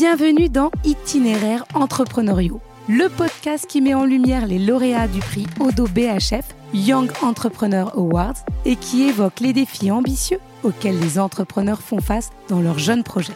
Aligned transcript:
Bienvenue 0.00 0.48
dans 0.48 0.70
Itinéraires 0.86 1.66
entrepreneuriaux, 1.74 2.62
le 2.88 3.10
podcast 3.10 3.66
qui 3.66 3.82
met 3.82 3.92
en 3.92 4.06
lumière 4.06 4.46
les 4.46 4.58
lauréats 4.58 5.08
du 5.08 5.18
prix 5.18 5.46
Odo 5.60 5.84
BHF 5.84 6.54
Young 6.72 7.10
Entrepreneur 7.20 7.94
Awards 7.98 8.46
et 8.64 8.76
qui 8.76 9.02
évoque 9.02 9.40
les 9.40 9.52
défis 9.52 9.90
ambitieux 9.90 10.38
auxquels 10.62 10.98
les 10.98 11.18
entrepreneurs 11.18 11.82
font 11.82 12.00
face 12.00 12.30
dans 12.48 12.62
leurs 12.62 12.78
jeunes 12.78 13.02
projets. 13.02 13.34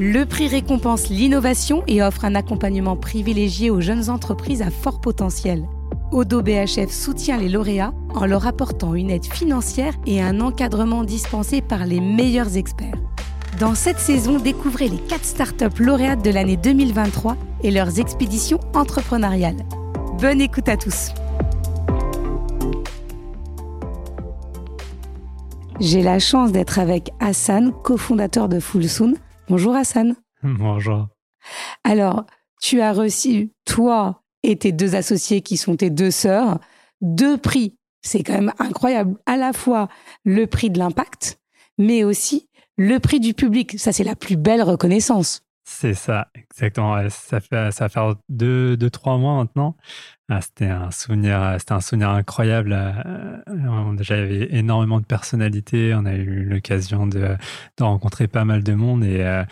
Le 0.00 0.24
prix 0.24 0.48
récompense 0.48 1.08
l'innovation 1.08 1.84
et 1.86 2.02
offre 2.02 2.24
un 2.24 2.34
accompagnement 2.34 2.96
privilégié 2.96 3.70
aux 3.70 3.80
jeunes 3.80 4.10
entreprises 4.10 4.60
à 4.60 4.72
fort 4.72 5.00
potentiel. 5.00 5.62
Odo 6.10 6.42
BHF 6.42 6.90
soutient 6.90 7.38
les 7.38 7.48
lauréats 7.48 7.94
en 8.12 8.26
leur 8.26 8.44
apportant 8.48 8.96
une 8.96 9.12
aide 9.12 9.24
financière 9.24 9.94
et 10.04 10.20
un 10.20 10.40
encadrement 10.40 11.04
dispensé 11.04 11.62
par 11.62 11.86
les 11.86 12.00
meilleurs 12.00 12.56
experts. 12.56 13.03
Dans 13.64 13.74
cette 13.74 13.98
saison, 13.98 14.38
découvrez 14.38 14.88
les 14.88 14.98
4 14.98 15.24
startups 15.24 15.82
lauréates 15.82 16.22
de 16.22 16.28
l'année 16.28 16.58
2023 16.58 17.34
et 17.62 17.70
leurs 17.70 17.98
expéditions 17.98 18.60
entrepreneuriales. 18.74 19.64
Bonne 20.20 20.42
écoute 20.42 20.68
à 20.68 20.76
tous. 20.76 21.14
J'ai 25.80 26.02
la 26.02 26.18
chance 26.18 26.52
d'être 26.52 26.78
avec 26.78 27.08
Hassan, 27.20 27.72
cofondateur 27.72 28.50
de 28.50 28.60
Fullsoon. 28.60 29.14
Bonjour 29.48 29.74
Hassan. 29.74 30.14
Bonjour. 30.42 31.08
Alors, 31.84 32.26
tu 32.60 32.82
as 32.82 32.92
reçu, 32.92 33.50
toi 33.64 34.20
et 34.42 34.58
tes 34.58 34.72
deux 34.72 34.94
associés 34.94 35.40
qui 35.40 35.56
sont 35.56 35.76
tes 35.76 35.88
deux 35.88 36.10
sœurs, 36.10 36.58
deux 37.00 37.38
prix. 37.38 37.78
C'est 38.02 38.24
quand 38.24 38.34
même 38.34 38.52
incroyable. 38.58 39.16
À 39.24 39.38
la 39.38 39.54
fois 39.54 39.88
le 40.22 40.46
prix 40.46 40.68
de 40.68 40.78
l'impact, 40.78 41.40
mais 41.78 42.04
aussi 42.04 42.50
le 42.76 42.98
prix 42.98 43.20
du 43.20 43.34
public. 43.34 43.78
Ça, 43.78 43.92
c'est 43.92 44.04
la 44.04 44.16
plus 44.16 44.36
belle 44.36 44.62
reconnaissance. 44.62 45.42
C'est 45.66 45.94
ça, 45.94 46.28
exactement. 46.34 47.08
Ça 47.08 47.40
fait, 47.40 47.70
ça 47.72 47.88
fait 47.88 48.00
deux, 48.28 48.76
deux, 48.76 48.90
trois 48.90 49.16
mois 49.16 49.36
maintenant. 49.36 49.76
Ah, 50.28 50.40
c'était 50.42 50.66
un 50.66 50.90
souvenir, 50.90 51.56
c'était 51.58 51.72
un 51.72 51.80
souvenir 51.80 52.10
incroyable. 52.10 52.72
Euh, 52.74 53.92
déjà, 53.94 54.16
il 54.18 54.32
y 54.32 54.36
avait 54.36 54.54
énormément 54.56 55.00
de 55.00 55.06
personnalités. 55.06 55.94
On 55.94 56.04
a 56.04 56.14
eu 56.14 56.44
l'occasion 56.44 57.06
de, 57.06 57.36
de, 57.78 57.82
rencontrer 57.82 58.28
pas 58.28 58.44
mal 58.44 58.62
de 58.62 58.74
monde. 58.74 59.04
Et 59.04 59.22
euh, 59.22 59.44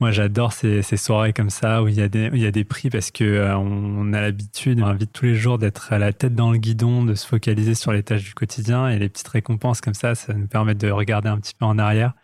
moi, 0.00 0.10
j'adore 0.10 0.52
ces, 0.52 0.82
ces, 0.82 0.96
soirées 0.96 1.32
comme 1.32 1.50
ça 1.50 1.82
où 1.82 1.88
il 1.88 1.94
y 1.94 2.02
a 2.02 2.08
des, 2.08 2.30
il 2.32 2.40
y 2.40 2.46
a 2.46 2.50
des 2.50 2.64
prix 2.64 2.90
parce 2.90 3.12
que 3.12 3.24
euh, 3.24 3.56
on, 3.56 4.12
a 4.12 4.20
l'habitude, 4.20 4.80
on 4.82 4.86
invite 4.86 5.12
tous 5.12 5.26
les 5.26 5.34
jours 5.36 5.58
d'être 5.58 5.92
à 5.92 5.98
la 5.98 6.12
tête 6.12 6.34
dans 6.34 6.50
le 6.50 6.58
guidon, 6.58 7.04
de 7.04 7.14
se 7.14 7.26
focaliser 7.26 7.74
sur 7.76 7.92
les 7.92 8.02
tâches 8.02 8.24
du 8.24 8.34
quotidien 8.34 8.88
et 8.88 8.98
les 8.98 9.08
petites 9.08 9.28
récompenses 9.28 9.80
comme 9.80 9.94
ça, 9.94 10.14
ça 10.16 10.34
nous 10.34 10.48
permet 10.48 10.74
de 10.74 10.90
regarder 10.90 11.28
un 11.28 11.38
petit 11.38 11.54
peu 11.54 11.64
en 11.64 11.78
arrière, 11.78 12.14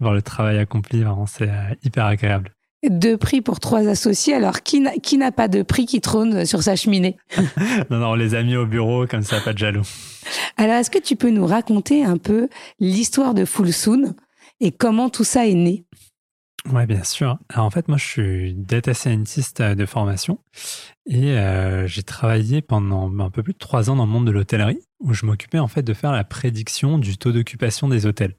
voir 0.00 0.14
le 0.14 0.22
travail 0.22 0.58
accompli. 0.58 1.02
Vraiment, 1.02 1.26
c'est 1.26 1.50
hyper 1.82 2.06
agréable. 2.06 2.54
Deux 2.88 3.16
prix 3.16 3.40
pour 3.40 3.60
trois 3.60 3.88
associés. 3.88 4.34
Alors, 4.34 4.62
qui 4.62 4.80
n'a 4.80 5.32
pas 5.32 5.48
de 5.48 5.62
prix 5.62 5.86
qui 5.86 6.00
trône 6.00 6.44
sur 6.44 6.62
sa 6.62 6.76
cheminée? 6.76 7.16
Non, 7.90 7.98
non, 7.98 8.08
on 8.08 8.14
les 8.14 8.34
a 8.34 8.42
mis 8.42 8.56
au 8.56 8.66
bureau, 8.66 9.06
comme 9.06 9.22
ça, 9.22 9.40
pas 9.40 9.52
de 9.52 9.58
jaloux. 9.58 9.82
Alors, 10.56 10.76
est-ce 10.76 10.90
que 10.90 10.98
tu 10.98 11.16
peux 11.16 11.30
nous 11.30 11.46
raconter 11.46 12.04
un 12.04 12.16
peu 12.16 12.48
l'histoire 12.80 13.34
de 13.34 13.44
Fullsoon 13.44 14.14
et 14.60 14.72
comment 14.72 15.10
tout 15.10 15.24
ça 15.24 15.46
est 15.46 15.54
né? 15.54 15.84
Ouais, 16.72 16.86
bien 16.86 17.04
sûr. 17.04 17.38
Alors, 17.50 17.66
en 17.66 17.70
fait, 17.70 17.88
moi, 17.88 17.98
je 17.98 18.04
suis 18.04 18.54
data 18.54 18.94
scientist 18.94 19.60
de 19.60 19.86
formation 19.86 20.38
et 21.06 21.32
euh, 21.32 21.86
j'ai 21.86 22.02
travaillé 22.02 22.62
pendant 22.62 23.12
un 23.20 23.30
peu 23.30 23.42
plus 23.42 23.52
de 23.52 23.58
trois 23.58 23.90
ans 23.90 23.96
dans 23.96 24.06
le 24.06 24.10
monde 24.10 24.26
de 24.26 24.30
l'hôtellerie 24.30 24.78
où 25.00 25.12
je 25.12 25.26
m'occupais 25.26 25.58
en 25.58 25.68
fait 25.68 25.82
de 25.82 25.92
faire 25.92 26.12
la 26.12 26.24
prédiction 26.24 26.96
du 26.96 27.18
taux 27.18 27.30
d'occupation 27.30 27.88
des 27.88 28.06
hôtels. 28.06 28.36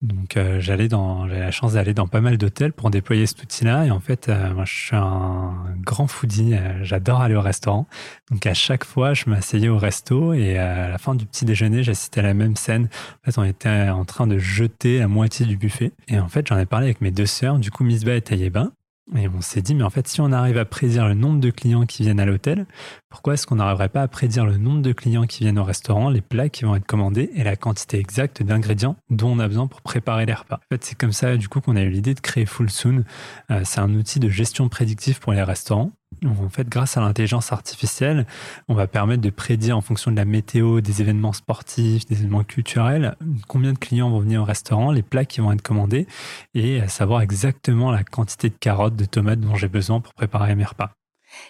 Donc 0.00 0.38
euh, 0.38 0.58
j'allais 0.58 0.88
dans, 0.88 1.28
j'avais 1.28 1.40
la 1.40 1.50
chance 1.50 1.74
d'aller 1.74 1.92
dans 1.92 2.06
pas 2.06 2.22
mal 2.22 2.38
d'hôtels 2.38 2.72
pour 2.72 2.88
déployer 2.88 3.26
cet 3.26 3.42
outil-là. 3.42 3.84
Et 3.84 3.90
en 3.90 4.00
fait, 4.00 4.30
euh, 4.30 4.54
moi 4.54 4.64
je 4.64 4.72
suis 4.72 4.96
un 4.96 5.66
grand 5.84 6.06
foodie, 6.06 6.54
j'adore 6.80 7.20
aller 7.20 7.34
au 7.34 7.42
restaurant. 7.42 7.86
Donc 8.30 8.46
à 8.46 8.54
chaque 8.54 8.84
fois, 8.84 9.12
je 9.12 9.28
m'asseyais 9.28 9.68
au 9.68 9.76
resto 9.76 10.32
et 10.32 10.56
à 10.56 10.88
la 10.88 10.96
fin 10.96 11.14
du 11.14 11.26
petit 11.26 11.44
déjeuner, 11.44 11.82
j'assistais 11.82 12.20
à 12.20 12.24
la 12.24 12.34
même 12.34 12.56
scène. 12.56 12.88
En 13.22 13.30
fait, 13.30 13.38
on 13.38 13.44
était 13.44 13.90
en 13.90 14.06
train 14.06 14.26
de 14.26 14.38
jeter 14.38 15.00
la 15.00 15.08
moitié 15.08 15.44
du 15.44 15.58
buffet. 15.58 15.92
Et 16.08 16.18
en 16.18 16.28
fait, 16.28 16.46
j'en 16.46 16.56
ai 16.56 16.64
parlé 16.64 16.86
avec 16.86 17.02
mes 17.02 17.10
deux 17.10 17.26
sœurs, 17.26 17.58
du 17.58 17.70
coup 17.70 17.84
Misba 17.84 18.14
et 18.14 18.22
Tayeba. 18.22 18.70
Et 19.16 19.26
on 19.28 19.40
s'est 19.40 19.62
dit, 19.62 19.74
mais 19.74 19.84
en 19.84 19.90
fait, 19.90 20.06
si 20.06 20.20
on 20.20 20.32
arrive 20.32 20.58
à 20.58 20.64
prédire 20.64 21.08
le 21.08 21.14
nombre 21.14 21.40
de 21.40 21.50
clients 21.50 21.86
qui 21.86 22.02
viennent 22.02 22.20
à 22.20 22.26
l'hôtel, 22.26 22.66
pourquoi 23.08 23.34
est-ce 23.34 23.46
qu'on 23.46 23.56
n'arriverait 23.56 23.88
pas 23.88 24.02
à 24.02 24.08
prédire 24.08 24.44
le 24.44 24.58
nombre 24.58 24.82
de 24.82 24.92
clients 24.92 25.26
qui 25.26 25.44
viennent 25.44 25.58
au 25.58 25.64
restaurant, 25.64 26.10
les 26.10 26.20
plats 26.20 26.50
qui 26.50 26.64
vont 26.64 26.76
être 26.76 26.86
commandés 26.86 27.30
et 27.34 27.42
la 27.42 27.56
quantité 27.56 27.98
exacte 27.98 28.42
d'ingrédients 28.42 28.96
dont 29.08 29.30
on 29.30 29.38
a 29.38 29.48
besoin 29.48 29.66
pour 29.66 29.80
préparer 29.80 30.26
les 30.26 30.34
repas? 30.34 30.56
En 30.56 30.74
fait, 30.74 30.84
c'est 30.84 30.98
comme 30.98 31.12
ça, 31.12 31.36
du 31.36 31.48
coup, 31.48 31.60
qu'on 31.60 31.76
a 31.76 31.82
eu 31.82 31.90
l'idée 31.90 32.14
de 32.14 32.20
créer 32.20 32.44
Fullsoon. 32.44 33.04
Euh, 33.50 33.62
c'est 33.64 33.80
un 33.80 33.94
outil 33.94 34.20
de 34.20 34.28
gestion 34.28 34.68
prédictive 34.68 35.20
pour 35.20 35.32
les 35.32 35.42
restaurants. 35.42 35.92
En 36.24 36.48
fait, 36.48 36.68
grâce 36.68 36.96
à 36.96 37.00
l'intelligence 37.00 37.52
artificielle, 37.52 38.26
on 38.66 38.74
va 38.74 38.86
permettre 38.88 39.22
de 39.22 39.30
prédire 39.30 39.76
en 39.76 39.80
fonction 39.80 40.10
de 40.10 40.16
la 40.16 40.24
météo, 40.24 40.80
des 40.80 41.00
événements 41.00 41.32
sportifs, 41.32 42.06
des 42.06 42.16
événements 42.16 42.42
culturels, 42.42 43.14
combien 43.46 43.72
de 43.72 43.78
clients 43.78 44.10
vont 44.10 44.20
venir 44.20 44.42
au 44.42 44.44
restaurant, 44.44 44.90
les 44.90 45.02
plats 45.02 45.24
qui 45.24 45.40
vont 45.40 45.52
être 45.52 45.62
commandés 45.62 46.06
et 46.54 46.80
savoir 46.88 47.20
exactement 47.20 47.92
la 47.92 48.02
quantité 48.02 48.48
de 48.48 48.56
carottes, 48.56 48.96
de 48.96 49.04
tomates 49.04 49.40
dont 49.40 49.54
j'ai 49.54 49.68
besoin 49.68 50.00
pour 50.00 50.12
préparer 50.14 50.56
mes 50.56 50.64
repas. 50.64 50.90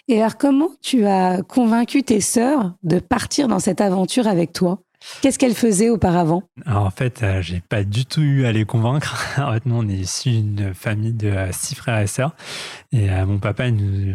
Et 0.07 0.21
alors, 0.21 0.37
comment 0.37 0.69
tu 0.81 1.05
as 1.05 1.41
convaincu 1.41 2.03
tes 2.03 2.21
sœurs 2.21 2.75
de 2.83 2.99
partir 2.99 3.47
dans 3.47 3.59
cette 3.59 3.81
aventure 3.81 4.27
avec 4.27 4.53
toi? 4.53 4.81
Qu'est-ce 5.21 5.39
qu'elle 5.39 5.55
faisait 5.55 5.89
auparavant? 5.89 6.43
En 6.67 6.89
fait, 6.91 7.23
euh, 7.23 7.41
j'ai 7.41 7.61
pas 7.61 7.83
du 7.83 8.05
tout 8.05 8.21
eu 8.21 8.45
à 8.45 8.51
les 8.51 8.65
convaincre. 8.65 9.15
en 9.37 9.55
nous, 9.65 9.75
on 9.75 9.87
est 9.87 9.93
issu 9.93 10.41
d'une 10.41 10.73
famille 10.73 11.13
de 11.13 11.29
euh, 11.29 11.51
six 11.51 11.75
frères 11.75 11.99
et 11.99 12.07
sœurs. 12.07 12.35
Et 12.91 13.09
euh, 13.09 13.25
mon 13.25 13.39
papa, 13.39 13.65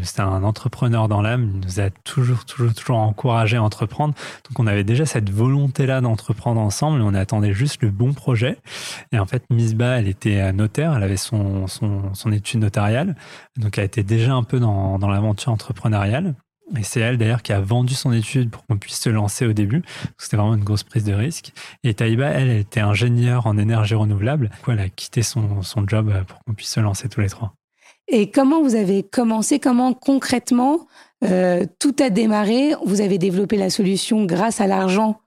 c'est 0.03 0.21
un 0.21 0.43
entrepreneur 0.43 1.09
dans 1.09 1.23
l'âme. 1.23 1.51
Il 1.55 1.61
nous 1.61 1.81
a 1.81 1.89
toujours, 1.91 2.45
toujours, 2.45 2.75
toujours 2.75 2.99
encouragé 2.99 3.57
à 3.57 3.63
entreprendre. 3.63 4.15
Donc 4.49 4.59
on 4.59 4.67
avait 4.67 4.85
déjà 4.85 5.07
cette 5.07 5.31
volonté-là 5.31 6.03
d'entreprendre 6.03 6.61
ensemble. 6.61 7.01
Et 7.01 7.05
on 7.05 7.15
attendait 7.15 7.55
juste 7.55 7.83
le 7.83 7.91
bon 7.91 8.13
projet. 8.13 8.59
Et 9.13 9.19
en 9.19 9.27
fait, 9.27 9.45
Misba, 9.51 9.99
elle 9.99 10.09
était 10.09 10.53
notaire. 10.53 10.95
Elle 10.97 11.03
avait 11.03 11.17
son, 11.17 11.67
son, 11.67 12.15
son 12.15 12.33
étude 12.33 12.61
notariale. 12.61 13.17
Donc 13.57 13.79
elle 13.79 13.85
était 13.85 14.03
déjà 14.03 14.35
un 14.35 14.43
peu 14.43 14.61
dans, 14.61 14.99
dans 14.99 15.09
l'aventure 15.09 15.53
entrepreneuriale. 15.53 16.35
Et 16.79 16.83
c'est 16.83 17.01
elle 17.01 17.19
d'ailleurs 17.19 17.43
qui 17.43 17.53
a 17.53 17.61
vendu 17.61 17.95
son 17.95 18.13
étude 18.13 18.51
pour 18.51 18.65
qu'on 18.67 18.77
puisse 18.77 18.99
se 18.99 19.11
lancer 19.11 19.47
au 19.47 19.53
début. 19.53 19.83
C'était 20.19 20.37
vraiment 20.37 20.55
une 20.55 20.65
grosse 20.65 20.83
prise 20.83 21.05
de 21.05 21.13
risque. 21.13 21.53
Et 21.83 21.95
Taïba, 21.95 22.29
elle, 22.29 22.51
était 22.51 22.81
ingénieure 22.81 23.47
en 23.47 23.59
énergie 23.59 23.95
renouvelable. 23.95 24.51
elle 24.69 24.81
a 24.81 24.89
quitté 24.89 25.23
son, 25.23 25.63
son 25.63 25.87
job 25.87 26.13
pour 26.27 26.43
qu'on 26.45 26.55
puisse 26.55 26.71
se 26.71 26.81
lancer 26.81 27.09
tous 27.09 27.21
les 27.21 27.29
trois. 27.29 27.55
Et 28.09 28.31
comment 28.31 28.63
vous 28.63 28.75
avez 28.75 29.03
commencé? 29.03 29.59
Comment 29.59 29.95
concrètement 29.95 30.87
euh, 31.25 31.65
tout 31.79 31.97
a 32.01 32.11
démarré? 32.11 32.73
Vous 32.85 33.01
avez 33.01 33.19
développé 33.19 33.57
la 33.57 33.71
solution 33.71 34.25
grâce 34.25 34.61
à 34.61 34.67
l'argent 34.67 35.21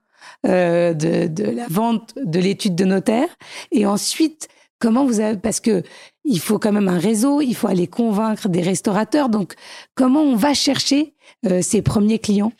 euh, 0.46 0.94
de, 0.94 1.26
de, 1.26 1.44
la 1.44 1.66
vente 1.68 2.14
de 2.24 2.38
l'étude 2.38 2.76
de 2.76 2.84
notaire. 2.84 3.28
Et 3.72 3.86
ensuite, 3.86 4.48
comment 4.78 5.04
vous 5.04 5.20
avez 5.20 5.38
Parce 5.38 5.60
que 5.60 5.82
il 6.24 6.40
faut 6.40 6.58
quand 6.58 6.72
même 6.72 6.88
un 6.88 6.98
réseau, 6.98 7.40
il 7.40 7.54
faut 7.54 7.68
aller 7.68 7.86
convaincre 7.86 8.48
des 8.48 8.62
restaurateurs. 8.62 9.28
Donc, 9.28 9.54
comment 9.94 10.22
on 10.22 10.36
va 10.36 10.54
chercher 10.54 11.14
euh, 11.46 11.62
ses 11.62 11.82
premiers 11.82 12.18
clients? 12.18 12.52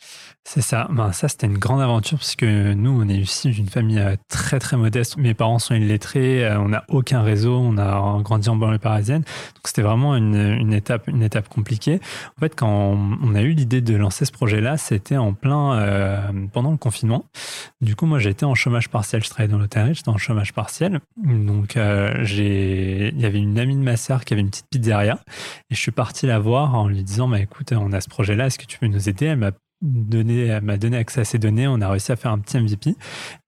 C'est 0.49 0.63
ça. 0.63 0.89
Ben, 0.91 1.13
ça, 1.13 1.29
c'était 1.29 1.47
une 1.47 1.59
grande 1.59 1.83
aventure 1.83 2.17
parce 2.17 2.35
que 2.35 2.73
nous, 2.73 2.91
on 2.91 3.07
est 3.11 3.19
issus 3.19 3.51
d'une 3.51 3.69
famille 3.69 3.99
euh, 3.99 4.17
très, 4.29 4.59
très 4.59 4.79
modeste. 4.79 5.19
Mes 5.19 5.35
parents 5.35 5.59
sont 5.59 5.75
illettrés, 5.75 6.43
euh, 6.43 6.59
on 6.59 6.71
n'a 6.71 6.85
aucun 6.89 7.21
réseau, 7.21 7.59
on 7.59 7.77
a 7.77 8.19
grandi 8.23 8.49
en 8.49 8.57
banlieue 8.57 8.79
parisienne. 8.79 9.21
Donc, 9.21 9.67
c'était 9.67 9.83
vraiment 9.83 10.17
une, 10.17 10.73
étape, 10.73 11.07
une 11.07 11.23
étape 11.23 11.51
compliquée. 11.51 12.01
En 12.39 12.41
fait, 12.41 12.55
quand 12.55 12.97
on, 13.23 13.35
a 13.35 13.43
eu 13.43 13.51
l'idée 13.51 13.83
de 13.83 13.95
lancer 13.95 14.25
ce 14.25 14.33
projet-là, 14.33 14.79
c'était 14.79 15.19
en 15.19 15.35
plein, 15.35 15.79
euh, 15.81 16.33
pendant 16.51 16.71
le 16.71 16.79
confinement. 16.79 17.27
Du 17.83 17.95
coup, 17.95 18.07
moi, 18.07 18.19
j'étais 18.19 18.45
en 18.45 18.55
chômage 18.55 18.89
partiel. 18.89 19.23
Je 19.23 19.29
travaillais 19.29 19.53
dans 19.53 19.59
l'hôtellerie, 19.59 19.95
j'étais 19.97 20.09
en 20.09 20.17
chômage 20.17 20.55
partiel. 20.55 21.01
Donc, 21.19 21.75
il 21.77 23.21
y 23.21 23.27
avait 23.27 23.39
une 23.39 23.59
amie 23.59 23.77
de 23.77 23.83
ma 23.83 23.99
sœur 23.99 24.25
qui 24.25 24.33
avait 24.33 24.41
une 24.41 24.49
petite 24.49 24.69
pizzeria 24.71 25.19
et 25.69 25.75
je 25.75 25.79
suis 25.81 25.93
parti 25.93 26.27
la 26.27 26.39
voir 26.39 26.75
en 26.75 26.89
lui 26.89 27.03
disant, 27.03 27.29
bah, 27.29 27.39
écoute, 27.39 27.73
on 27.73 27.93
a 27.93 28.01
ce 28.01 28.09
projet-là, 28.09 28.47
est-ce 28.47 28.59
que 28.59 28.65
tu 28.65 28.79
peux 28.79 28.87
nous 28.87 29.11
aider? 29.11 29.27
Elle 29.27 29.37
m'a 29.37 29.51
donné, 29.83 30.61
m'a 30.61 30.77
donné 30.77 30.97
accès 30.97 31.21
à 31.21 31.25
ces 31.25 31.39
données. 31.39 31.67
On 31.67 31.81
a 31.81 31.89
réussi 31.89 32.13
à 32.13 32.17
faire 32.17 32.33
un 32.33 32.39
petit 32.39 32.59
MVP. 32.59 32.97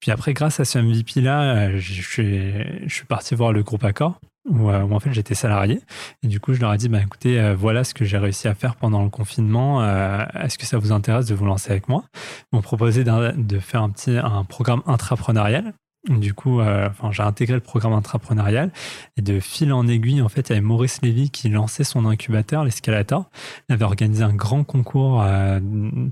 Puis 0.00 0.11
après, 0.11 0.32
grâce 0.32 0.61
à 0.61 0.65
ce 0.65 0.79
MVP-là, 0.79 1.77
je 1.77 2.03
suis, 2.03 2.53
je 2.87 2.94
suis 2.94 3.06
parti 3.06 3.35
voir 3.35 3.53
le 3.53 3.62
groupe 3.62 3.85
Accor. 3.85 4.19
Où, 4.49 4.71
euh, 4.71 4.81
en 4.81 5.00
fait 5.00 5.12
j'étais 5.12 5.35
salarié 5.35 5.82
et 6.23 6.27
du 6.27 6.41
coup 6.41 6.55
je 6.55 6.61
leur 6.61 6.73
ai 6.73 6.79
dit 6.79 6.88
bah 6.88 7.00
écoutez 7.03 7.38
euh, 7.38 7.55
voilà 7.55 7.85
ce 7.85 7.93
que 7.93 8.06
j'ai 8.06 8.17
réussi 8.17 8.49
à 8.49 8.55
faire 8.55 8.75
pendant 8.75 9.03
le 9.03 9.11
confinement 9.11 9.82
euh, 9.82 10.25
est-ce 10.43 10.56
que 10.56 10.65
ça 10.65 10.79
vous 10.79 10.93
intéresse 10.93 11.27
de 11.27 11.35
vous 11.35 11.44
lancer 11.44 11.71
avec 11.71 11.91
moi? 11.91 12.05
Ils 12.50 12.56
m'ont 12.56 12.62
proposé 12.62 13.05
de 13.05 13.59
faire 13.59 13.82
un 13.82 13.91
petit 13.91 14.17
un 14.17 14.44
programme 14.44 14.82
intrapreneurial 14.87 15.75
Du 16.08 16.32
coup, 16.32 16.61
euh, 16.61 16.88
enfin, 16.88 17.12
j'ai 17.12 17.23
intégré 17.23 17.55
le 17.55 17.61
programme 17.61 17.93
intrapreneurial 17.93 18.73
et 19.19 19.23
de 19.23 19.38
fil 19.38 19.70
en 19.70 19.87
aiguille, 19.87 20.23
en 20.23 20.31
fait, 20.31 20.49
il 20.49 20.50
y 20.50 20.52
avait 20.52 20.62
Maurice 20.62 21.02
Lévy 21.02 21.29
qui 21.29 21.50
lançait 21.50 21.85
son 21.85 22.06
incubateur, 22.06 22.64
l'Escalator. 22.64 23.29
Il 23.69 23.75
avait 23.75 23.85
organisé 23.85 24.23
un 24.23 24.32
grand 24.32 24.64
concours 24.64 25.23
euh, 25.23 25.61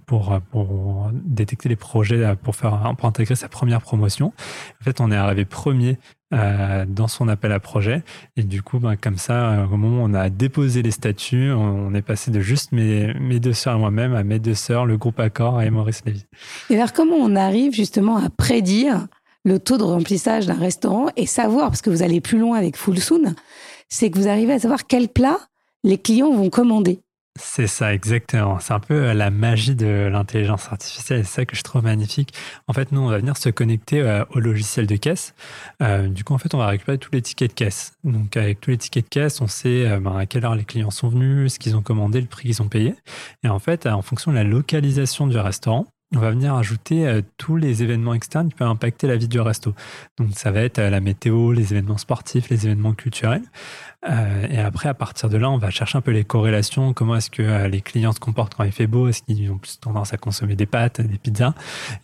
pour, 0.05 0.39
pour 0.51 1.11
détecter 1.13 1.71
les 1.71 1.77
projets, 1.77 2.23
euh, 2.23 2.35
pour, 2.35 2.55
faire, 2.55 2.95
pour 2.99 3.09
intégrer 3.09 3.35
sa 3.35 3.49
première 3.49 3.81
promotion. 3.81 4.35
En 4.83 4.85
fait, 4.85 5.01
on 5.01 5.11
est 5.11 5.17
arrivé 5.17 5.47
premier 5.47 5.99
euh, 6.35 6.85
dans 6.87 7.09
son 7.09 7.27
appel 7.27 7.53
à 7.53 7.59
projet. 7.59 8.03
Et 8.37 8.43
du 8.43 8.61
coup, 8.61 8.79
ben, 8.79 8.97
comme 8.97 9.17
ça, 9.17 9.51
euh, 9.51 9.65
au 9.65 9.79
moment 9.79 10.03
où 10.03 10.07
on 10.07 10.13
a 10.13 10.29
déposé 10.29 10.83
les 10.83 10.91
statuts, 10.91 11.53
on, 11.53 11.95
est 11.95 12.03
passé 12.03 12.31
de 12.31 12.39
juste 12.41 12.73
mes, 12.73 13.15
deux 13.41 13.55
sœurs 13.55 13.77
et 13.77 13.79
moi-même 13.79 14.15
à 14.15 14.23
mes 14.25 14.39
deux 14.39 14.55
sœurs, 14.55 14.85
le 14.85 14.99
groupe 14.99 15.19
Accord 15.21 15.63
et 15.63 15.71
Maurice 15.71 16.03
Lévy. 16.05 16.27
Et 16.69 16.77
alors, 16.77 16.93
comment 16.93 17.17
on 17.17 17.35
arrive 17.35 17.73
justement 17.73 18.19
à 18.19 18.29
prédire 18.29 19.07
le 19.49 19.59
taux 19.59 19.79
de 19.79 19.83
remplissage 19.83 20.47
d'un 20.47 20.55
restaurant 20.55 21.09
et 21.17 21.27
savoir, 21.27 21.71
parce 21.71 21.83
que 21.83 21.91
vous 21.91 22.03
allez 22.03 22.21
plus 22.21 22.39
loin 22.39 22.57
avec 22.57 22.77
Full 22.77 22.99
Soon, 22.99 23.35
c'est 23.89 24.11
que 24.11 24.19
vous 24.19 24.29
arrivez 24.29 24.53
à 24.53 24.59
savoir 24.59 24.87
quel 24.87 25.09
plat 25.09 25.39
les 25.83 25.99
clients 25.99 26.33
vont 26.33 26.51
commander. 26.51 27.01
C'est 27.41 27.69
ça, 27.69 27.95
exactement. 27.95 28.59
C'est 28.59 28.73
un 28.73 28.81
peu 28.81 28.95
euh, 28.95 29.15
la 29.15 29.31
magie 29.31 29.77
de 29.77 30.09
l'intelligence 30.11 30.67
artificielle. 30.71 31.25
C'est 31.25 31.33
ça 31.33 31.45
que 31.45 31.55
je 31.55 31.63
trouve 31.63 31.85
magnifique. 31.85 32.35
En 32.67 32.73
fait, 32.73 32.91
nous, 32.91 33.01
on 33.01 33.07
va 33.07 33.19
venir 33.19 33.37
se 33.37 33.49
connecter 33.49 34.01
euh, 34.01 34.25
au 34.35 34.41
logiciel 34.41 34.89
de 34.89 34.97
caisse. 34.97 35.35
Euh, 35.81 36.09
du 36.09 36.25
coup, 36.25 36.35
en 36.35 36.39
fait, 36.39 36.53
on 36.55 36.59
va 36.59 36.67
récupérer 36.67 36.99
tous 36.99 37.13
les 37.13 37.23
tickets 37.23 37.51
de 37.51 37.55
caisse. 37.55 37.93
Donc, 38.03 38.37
avec 38.37 38.61
tous 38.61 38.71
les 38.71 38.79
tickets 38.79 39.05
de 39.05 39.09
caisse, 39.09 39.41
on 39.41 39.47
sait 39.47 39.99
ben, 40.01 40.17
à 40.17 40.27
quelle 40.27 40.45
heure 40.45 40.57
les 40.57 40.65
clients 40.65 40.91
sont 40.91 41.09
venus, 41.09 41.55
ce 41.55 41.59
qu'ils 41.61 41.77
ont 41.77 41.83
commandé, 41.83 42.21
le 42.21 42.27
prix 42.27 42.49
qu'ils 42.49 42.61
ont 42.61 42.69
payé. 42.69 42.97
Et 43.45 43.49
en 43.49 43.61
fait, 43.61 43.87
en 43.87 44.03
fonction 44.03 44.33
de 44.33 44.37
la 44.37 44.45
localisation 44.45 45.29
du 45.29 45.39
restaurant, 45.39 45.87
on 46.15 46.21
va 46.21 46.31
venir 46.31 46.55
ajouter 46.55 47.07
euh, 47.07 47.21
tous 47.37 47.57
les 47.57 47.83
événements 47.83 48.15
externes 48.15 48.49
qui 48.49 48.55
peuvent 48.55 48.69
impacter 48.69 49.07
la 49.07 49.17
vie 49.17 49.29
du 49.29 49.41
resto. 49.41 49.75
Donc 50.17 50.29
ça 50.35 50.51
va 50.51 50.63
être 50.63 50.79
euh, 50.79 50.91
la 50.91 51.01
météo, 51.01 51.53
les 51.53 51.73
événements 51.73 51.99
sportifs, 51.99 52.49
les 52.49 52.67
événements 52.67 52.95
culturels. 52.95 53.43
Euh, 54.09 54.47
et 54.49 54.59
après, 54.59 54.89
à 54.89 54.95
partir 54.95 55.29
de 55.29 55.37
là, 55.37 55.51
on 55.51 55.59
va 55.59 55.71
chercher 55.71 55.99
un 55.99 56.01
peu 56.01 56.11
les 56.11 56.25
corrélations. 56.25 56.95
Comment 56.95 57.17
est-ce 57.17 57.31
que 57.31 57.67
les 57.67 57.81
clients 57.83 58.13
se 58.13 58.21
comportent 58.21 58.55
quand 58.55 58.65
il 58.65 58.73
fait 58.73 58.87
beau? 58.87 59.09
Est-ce 59.09 59.23
qu'ils 59.23 59.51
ont 59.51 59.59
plus 59.59 59.79
tendance 59.81 60.15
à 60.15 60.17
consommer 60.17 60.57
des 60.57 60.67
pâtes, 60.67 61.01
des 61.01 61.19
pizzas? 61.19 61.55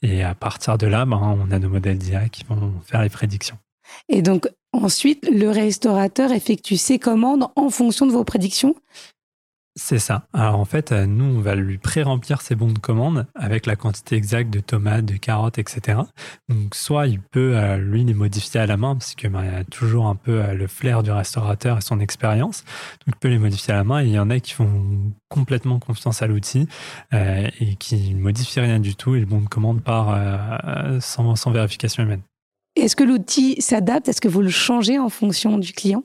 Et 0.02 0.22
à 0.22 0.34
partir 0.34 0.76
de 0.76 0.86
là, 0.86 1.06
ben, 1.06 1.16
on 1.16 1.50
a 1.50 1.58
nos 1.58 1.70
modèles 1.70 1.98
d'IA 1.98 2.28
qui 2.28 2.44
vont 2.44 2.74
faire 2.84 3.02
les 3.02 3.08
prédictions. 3.08 3.56
Et 4.08 4.22
donc 4.22 4.48
ensuite, 4.72 5.28
le 5.30 5.48
restaurateur 5.50 6.32
effectue 6.32 6.76
ses 6.76 6.98
commandes 6.98 7.46
en 7.56 7.70
fonction 7.70 8.06
de 8.06 8.12
vos 8.12 8.24
prédictions? 8.24 8.74
C'est 9.76 9.98
ça. 9.98 10.28
Alors 10.32 10.60
en 10.60 10.64
fait, 10.64 10.92
euh, 10.92 11.04
nous, 11.04 11.24
on 11.24 11.40
va 11.40 11.56
lui 11.56 11.78
pré-remplir 11.78 12.42
ses 12.42 12.54
bons 12.54 12.70
de 12.70 12.78
commande 12.78 13.26
avec 13.34 13.66
la 13.66 13.74
quantité 13.74 14.14
exacte 14.14 14.50
de 14.50 14.60
tomates, 14.60 15.04
de 15.04 15.16
carottes, 15.16 15.58
etc. 15.58 15.98
Donc 16.48 16.76
soit 16.76 17.08
il 17.08 17.20
peut, 17.20 17.56
euh, 17.56 17.76
lui, 17.76 18.04
les 18.04 18.14
modifier 18.14 18.60
à 18.60 18.66
la 18.66 18.76
main, 18.76 18.94
parce 18.94 19.16
que 19.16 19.26
ben, 19.26 19.42
il 19.44 19.52
a 19.52 19.64
toujours 19.64 20.06
un 20.06 20.14
peu 20.14 20.42
euh, 20.42 20.54
le 20.54 20.68
flair 20.68 21.02
du 21.02 21.10
restaurateur 21.10 21.78
et 21.78 21.80
son 21.80 21.98
expérience. 21.98 22.62
Donc 23.04 23.16
il 23.16 23.16
peut 23.16 23.28
les 23.28 23.38
modifier 23.38 23.74
à 23.74 23.78
la 23.78 23.84
main. 23.84 24.00
Et 24.00 24.06
il 24.06 24.12
y 24.12 24.18
en 24.18 24.30
a 24.30 24.38
qui 24.38 24.52
font 24.52 25.12
complètement 25.28 25.80
confiance 25.80 26.22
à 26.22 26.28
l'outil 26.28 26.68
et 27.12 27.74
qui 27.76 28.14
ne 28.14 28.20
modifient 28.20 28.60
rien 28.60 28.78
du 28.78 28.94
tout 28.94 29.16
et 29.16 29.20
le 29.20 29.26
bon 29.26 29.40
de 29.40 29.48
commande 29.48 29.82
part 29.82 30.16
sans, 31.00 31.34
sans 31.34 31.50
vérification 31.50 32.04
humaine. 32.04 32.20
Est-ce 32.76 32.94
que 32.94 33.02
l'outil 33.02 33.60
s'adapte? 33.60 34.08
Est-ce 34.08 34.20
que 34.20 34.28
vous 34.28 34.42
le 34.42 34.50
changez 34.50 35.00
en 35.00 35.08
fonction 35.08 35.58
du 35.58 35.72
client? 35.72 36.04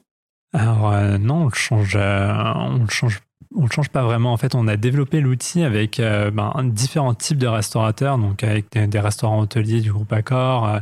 Alors 0.54 0.92
non, 1.20 1.44
on 1.44 1.46
le 1.46 1.54
change, 1.54 1.96
on 1.96 2.80
le 2.80 2.90
change 2.90 3.22
on 3.60 3.64
ne 3.64 3.70
change 3.70 3.90
pas 3.90 4.04
vraiment. 4.04 4.32
En 4.32 4.38
fait, 4.38 4.56
on 4.56 4.68
a 4.68 4.78
développé 4.78 5.20
l'outil 5.20 5.64
avec 5.64 6.00
euh, 6.00 6.32
ben, 6.32 6.54
différents 6.64 7.14
types 7.14 7.38
de 7.38 7.48
restaurateurs, 7.48 8.18
donc 8.18 8.42
avec 8.44 8.72
des, 8.72 9.00
restaurants 9.00 9.42
hôteliers 9.42 9.82
du 9.82 9.92
groupe 9.92 10.12
Accor. 10.14 10.66
Euh, 10.66 10.80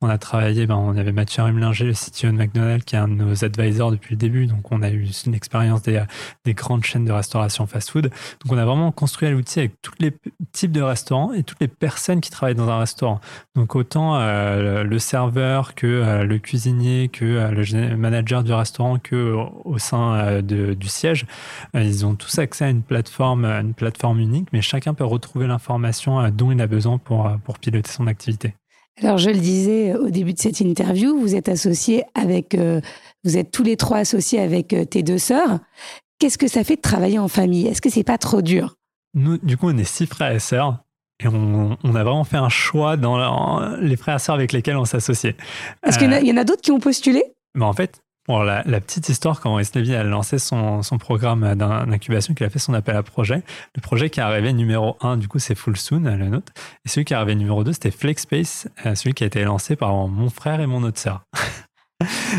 on 0.00 0.08
a 0.08 0.16
travaillé, 0.16 0.66
ben, 0.66 0.76
on 0.76 0.96
avait 0.96 1.10
Mathieu 1.10 1.42
Rumlinger, 1.42 1.84
le 1.84 1.92
CTO 1.92 2.28
de 2.28 2.32
McDonald's, 2.32 2.84
qui 2.84 2.94
est 2.94 3.00
un 3.00 3.08
de 3.08 3.14
nos 3.14 3.44
advisors 3.44 3.90
depuis 3.90 4.14
le 4.14 4.16
début. 4.16 4.46
Donc, 4.46 4.70
on 4.70 4.82
a 4.82 4.90
eu 4.90 5.10
une 5.26 5.34
expérience 5.34 5.82
des, 5.82 6.00
des 6.44 6.54
grandes 6.54 6.84
chaînes 6.84 7.04
de 7.04 7.10
restauration 7.10 7.66
fast-food. 7.66 8.04
Donc, 8.04 8.52
on 8.52 8.58
a 8.58 8.64
vraiment 8.64 8.92
construit 8.92 9.28
l'outil 9.28 9.58
avec 9.58 9.82
tous 9.82 9.94
les 9.98 10.12
types 10.52 10.72
de 10.72 10.82
restaurants 10.82 11.32
et 11.32 11.42
toutes 11.42 11.60
les 11.60 11.68
personnes 11.68 12.20
qui 12.20 12.30
travaillent 12.30 12.54
dans 12.54 12.68
un 12.68 12.78
restaurant. 12.78 13.20
Donc, 13.56 13.74
autant 13.74 14.16
euh, 14.20 14.84
le 14.84 14.98
serveur 15.00 15.74
que 15.74 16.22
le 16.22 16.38
cuisinier, 16.38 17.08
que 17.08 17.24
le 17.24 17.96
manager 17.96 18.44
du 18.44 18.52
restaurant, 18.52 18.98
que 18.98 19.34
au 19.64 19.78
sein 19.78 20.42
de, 20.42 20.74
du 20.74 20.88
siège, 20.88 21.26
ils 21.74 22.06
ont 22.06 22.14
tous 22.20 22.38
accès 22.38 22.66
à 22.66 22.70
une 22.70 22.82
plateforme, 22.82 23.44
une 23.44 23.74
plateforme 23.74 24.20
unique, 24.20 24.48
mais 24.52 24.60
chacun 24.60 24.94
peut 24.94 25.04
retrouver 25.04 25.46
l'information 25.46 26.20
euh, 26.20 26.30
dont 26.30 26.52
il 26.52 26.60
a 26.60 26.66
besoin 26.66 26.98
pour, 26.98 27.26
euh, 27.26 27.36
pour 27.44 27.58
piloter 27.58 27.90
son 27.90 28.06
activité. 28.06 28.54
Alors, 29.02 29.18
je 29.18 29.30
le 29.30 29.38
disais 29.38 29.94
au 29.94 30.10
début 30.10 30.34
de 30.34 30.38
cette 30.38 30.60
interview, 30.60 31.18
vous 31.18 31.34
êtes 31.34 31.48
associé 31.48 32.04
avec, 32.14 32.54
euh, 32.54 32.80
vous 33.24 33.38
êtes 33.38 33.50
tous 33.50 33.62
les 33.62 33.76
trois 33.76 33.98
associés 33.98 34.40
avec 34.40 34.74
tes 34.90 35.02
deux 35.02 35.18
sœurs. 35.18 35.58
Qu'est-ce 36.18 36.36
que 36.36 36.48
ça 36.48 36.64
fait 36.64 36.76
de 36.76 36.82
travailler 36.82 37.18
en 37.18 37.28
famille? 37.28 37.66
Est-ce 37.66 37.80
que 37.80 37.88
c'est 37.88 38.04
pas 38.04 38.18
trop 38.18 38.42
dur? 38.42 38.74
Nous, 39.14 39.38
du 39.38 39.56
coup, 39.56 39.70
on 39.70 39.78
est 39.78 39.84
six 39.84 40.06
frères 40.06 40.32
et 40.32 40.38
sœurs. 40.38 40.84
Et 41.22 41.28
on, 41.28 41.78
on, 41.82 41.94
a 41.94 42.04
vraiment 42.04 42.24
fait 42.24 42.36
un 42.36 42.48
choix 42.48 42.96
dans 42.96 43.76
les 43.78 43.96
frères 43.96 44.16
et 44.16 44.18
sœurs 44.18 44.34
avec 44.34 44.52
lesquels 44.52 44.76
on 44.76 44.84
s'associait. 44.84 45.36
Est-ce 45.86 45.98
qu'il 45.98 46.10
y 46.10 46.32
en 46.32 46.36
a, 46.36 46.44
d'autres 46.44 46.62
qui 46.62 46.72
ont 46.72 46.78
postulé? 46.78 47.22
mais 47.54 47.64
En 47.64 47.74
fait, 47.74 48.02
La, 48.38 48.80
petite 48.80 49.08
histoire, 49.08 49.40
quand 49.40 49.56
Wesley 49.56 49.94
a 49.96 50.04
lancé 50.04 50.38
son, 50.38 50.82
programme 51.00 51.54
d'incubation, 51.56 52.32
qu'il 52.32 52.46
a 52.46 52.50
fait 52.50 52.60
son 52.60 52.74
appel 52.74 52.96
à 52.96 53.02
projet, 53.02 53.42
le 53.74 53.80
projet 53.80 54.08
qui 54.08 54.20
est 54.20 54.22
arrivé 54.22 54.52
numéro 54.52 54.96
1, 55.00 55.16
du 55.16 55.26
coup, 55.26 55.40
c'est 55.40 55.56
Full 55.56 55.76
Soon, 55.76 56.04
le 56.04 56.28
nôtre. 56.28 56.52
Et 56.84 56.88
celui 56.88 57.04
qui 57.04 57.12
est 57.12 57.16
arrivé 57.16 57.34
numéro 57.34 57.64
2, 57.64 57.72
c'était 57.72 57.90
FlexSpace, 57.90 58.68
euh, 58.86 58.94
celui 58.94 59.14
qui 59.14 59.24
a 59.24 59.26
été 59.26 59.42
lancé 59.42 59.74
par 59.74 59.92
mon 59.92 60.30
frère 60.30 60.60
et 60.60 60.66
mon 60.66 60.84
autre 60.84 60.98
sœur. 60.98 61.22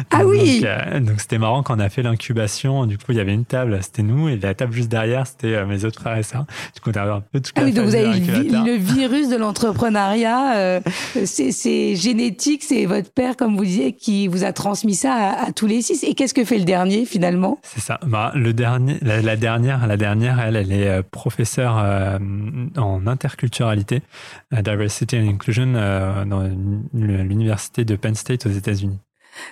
Ah 0.10 0.26
oui 0.26 0.62
euh, 0.66 1.00
Donc 1.00 1.22
c'était 1.22 1.38
marrant 1.38 1.64
quand 1.64 1.76
on 1.76 1.80
a 1.80 1.90
fait 1.90 2.02
l'incubation. 2.02 2.86
Du 2.86 2.98
coup, 2.98 3.06
il 3.10 3.18
y 3.18 3.20
avait 3.20 3.34
une 3.34 3.46
table, 3.46 3.78
c'était 3.82 4.04
nous, 4.04 4.30
et 4.30 4.38
la 4.38 4.54
table 4.54 4.74
juste 4.74 4.90
derrière, 4.90 5.28
c'était 5.28 5.54
euh, 5.54 5.66
mes 5.66 5.86
autres 5.86 6.00
frères 6.00 6.18
et 6.18 6.24
sœurs. 6.24 6.46
Du 6.74 6.82
coup, 6.82 6.90
on 6.94 7.00
avait 7.00 7.12
un 7.12 7.22
peu 7.22 7.40
tout 7.40 7.52
ah 7.56 7.62
oui, 7.64 7.72
donc 7.72 7.86
vous 7.86 7.96
avez 7.96 8.20
le, 8.20 8.78
virus 8.78 9.30
de 9.30 9.36
l'entrepreneuriat. 9.36 10.58
Euh, 10.58 10.80
c'est 11.26 11.96
génétique, 11.96 12.64
c'est 12.64 12.86
votre 12.86 13.12
père, 13.12 13.38
comme 13.38 13.56
vous 13.56 13.66
disiez, 13.66 13.94
qui 13.94 14.28
vous 14.28 14.44
a 14.44 14.54
transmis 14.54 14.96
ça 14.96 15.36
à, 15.48 15.52
tous 15.52 15.68
les 15.68 15.82
six. 15.82 16.04
Et 16.04 16.16
qu'est-ce 16.16 16.34
que 16.34 16.44
fait 16.44 16.58
le 16.58 16.66
dernier 16.66 17.06
finalement? 17.06 17.60
C'est 17.64 17.82
ça. 17.82 18.00
Bah, 18.06 18.32
le 18.36 18.54
dernier, 18.54 18.98
la, 19.02 19.36
dernière, 19.36 19.86
la 19.86 19.98
dernière, 19.98 20.40
elle, 20.40 20.56
elle 20.56 20.72
est 20.72 21.04
professeure 21.04 21.76
en 22.78 23.08
interculturalité, 23.08 24.02
diversity 24.52 25.18
and 25.18 25.30
inclusion 25.30 25.74
dans 26.26 26.50
l'université 26.94 27.86
de 27.86 27.96
Penn 27.96 28.16
State 28.16 28.46
aux 28.46 28.52
États-Unis. 28.52 29.00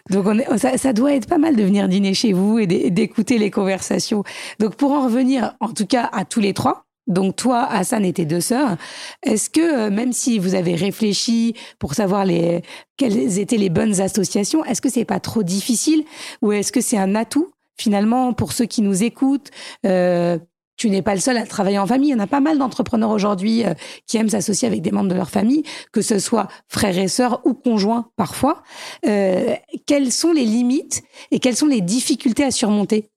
Donc 0.10 0.26
on 0.26 0.58
ça, 0.58 0.94
doit 0.94 1.14
être 1.14 1.28
pas 1.28 1.38
mal 1.38 1.56
de 1.56 1.64
venir 1.64 1.88
dîner 1.88 2.14
chez 2.14 2.34
vous 2.34 2.60
et 2.60 2.68
d'écouter 2.68 3.38
les 3.38 3.52
conversations. 3.52 4.24
Donc 4.60 4.76
pour 4.76 4.92
en 4.92 5.06
revenir, 5.06 5.56
en 5.60 5.70
tout 5.70 5.86
cas 5.86 6.10
à 6.12 6.26
tous 6.26 6.40
les 6.40 6.54
trois, 6.54 6.86
donc 7.10 7.36
toi, 7.36 7.64
Hassan 7.64 8.06
et 8.06 8.14
tes 8.14 8.26
deux 8.26 8.40
sœurs, 8.40 8.78
est-ce 9.24 9.50
que 9.50 9.88
euh, 9.88 9.90
même 9.90 10.14
si 10.14 10.38
vous 10.38 10.54
avez 10.54 10.76
réfléchi 10.76 11.56
pour 11.80 11.96
savoir 11.96 12.24
les, 12.24 12.62
quelles 12.98 13.40
étaient 13.40 13.58
les 13.58 13.70
bonnes 13.70 14.00
associations, 14.00 14.64
est-ce 14.64 14.80
que 14.80 14.90
c'est 14.90 15.06
pas 15.06 15.20
trop 15.20 15.42
difficile 15.42 16.04
ou 16.44 16.52
est-ce 16.52 16.72
que 16.72 16.82
c'est 16.82 16.98
un 16.98 17.16
atout 17.16 17.50
finalement 17.78 18.34
pour 18.34 18.54
ceux 18.54 18.66
qui 18.66 18.84
nous 18.84 19.04
écoutent 19.04 19.50
euh, 19.86 20.38
tu 20.80 20.90
n'es 20.90 21.02
pas 21.02 21.14
le 21.14 21.20
seul 21.20 21.38
à 21.38 21.46
travailler 21.46 21.78
en 21.78 21.86
famille. 21.86 22.10
Il 22.10 22.14
y 22.14 22.16
en 22.16 22.24
a 22.24 22.28
pas 22.28 22.40
mal 22.40 22.58
d'entrepreneurs 22.58 23.12
aujourd'hui 23.12 23.66
euh, 23.66 23.74
qui 24.08 24.18
aiment 24.18 24.30
s'associer 24.30 24.68
avec 24.68 24.82
des 24.82 24.92
membres 24.92 25.10
de 25.10 25.16
leur 25.16 25.30
famille, 25.30 25.64
que 25.92 26.02
ce 26.02 26.18
soit 26.18 26.48
frères 26.68 26.98
et 26.98 27.10
sœurs 27.10 27.46
ou 27.46 27.54
conjoints 27.54 28.10
parfois. 28.16 28.64
Euh, 29.06 29.56
quelles 29.86 30.12
sont 30.12 30.32
les 30.32 30.46
limites 30.46 31.04
et 31.32 31.40
quelles 31.40 31.58
sont 31.58 31.68
les 31.68 31.82
difficultés 31.82 32.46
à 32.46 32.52
surmonter? 32.52 33.10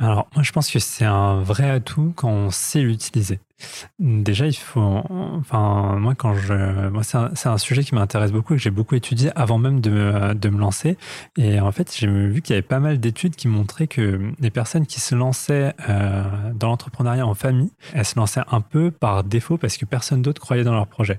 Alors, 0.00 0.28
moi, 0.34 0.42
je 0.42 0.52
pense 0.52 0.70
que 0.70 0.80
c'est 0.80 1.04
un 1.04 1.40
vrai 1.40 1.70
atout 1.70 2.12
quand 2.16 2.30
on 2.30 2.50
sait 2.50 2.80
l'utiliser. 2.80 3.38
Déjà, 3.98 4.46
il 4.46 4.56
faut. 4.56 5.02
Enfin, 5.10 5.96
moi, 5.98 6.14
quand 6.14 6.34
je. 6.34 6.88
Moi, 6.88 7.02
c'est 7.02 7.48
un, 7.48 7.58
sujet 7.58 7.82
qui 7.82 7.94
m'intéresse 7.94 8.30
beaucoup 8.30 8.54
et 8.54 8.56
que 8.56 8.62
j'ai 8.62 8.70
beaucoup 8.70 8.94
étudié 8.94 9.30
avant 9.34 9.58
même 9.58 9.80
de 9.80 9.90
me, 9.90 10.34
de 10.34 10.48
me 10.48 10.58
lancer. 10.58 10.96
Et 11.36 11.58
en 11.58 11.72
fait, 11.72 11.92
j'ai 11.96 12.06
vu 12.06 12.40
qu'il 12.40 12.54
y 12.54 12.58
avait 12.58 12.62
pas 12.62 12.78
mal 12.78 13.00
d'études 13.00 13.34
qui 13.34 13.48
montraient 13.48 13.88
que 13.88 14.32
les 14.38 14.50
personnes 14.50 14.86
qui 14.86 15.00
se 15.00 15.14
lançaient 15.16 15.74
euh, 15.88 16.22
dans 16.54 16.68
l'entrepreneuriat 16.68 17.26
en 17.26 17.34
famille, 17.34 17.72
elles 17.94 18.04
se 18.04 18.16
lançaient 18.16 18.42
un 18.50 18.60
peu 18.60 18.92
par 18.92 19.24
défaut 19.24 19.56
parce 19.56 19.76
que 19.76 19.84
personne 19.84 20.22
d'autre 20.22 20.40
croyait 20.40 20.64
dans 20.64 20.74
leur 20.74 20.86
projet. 20.86 21.18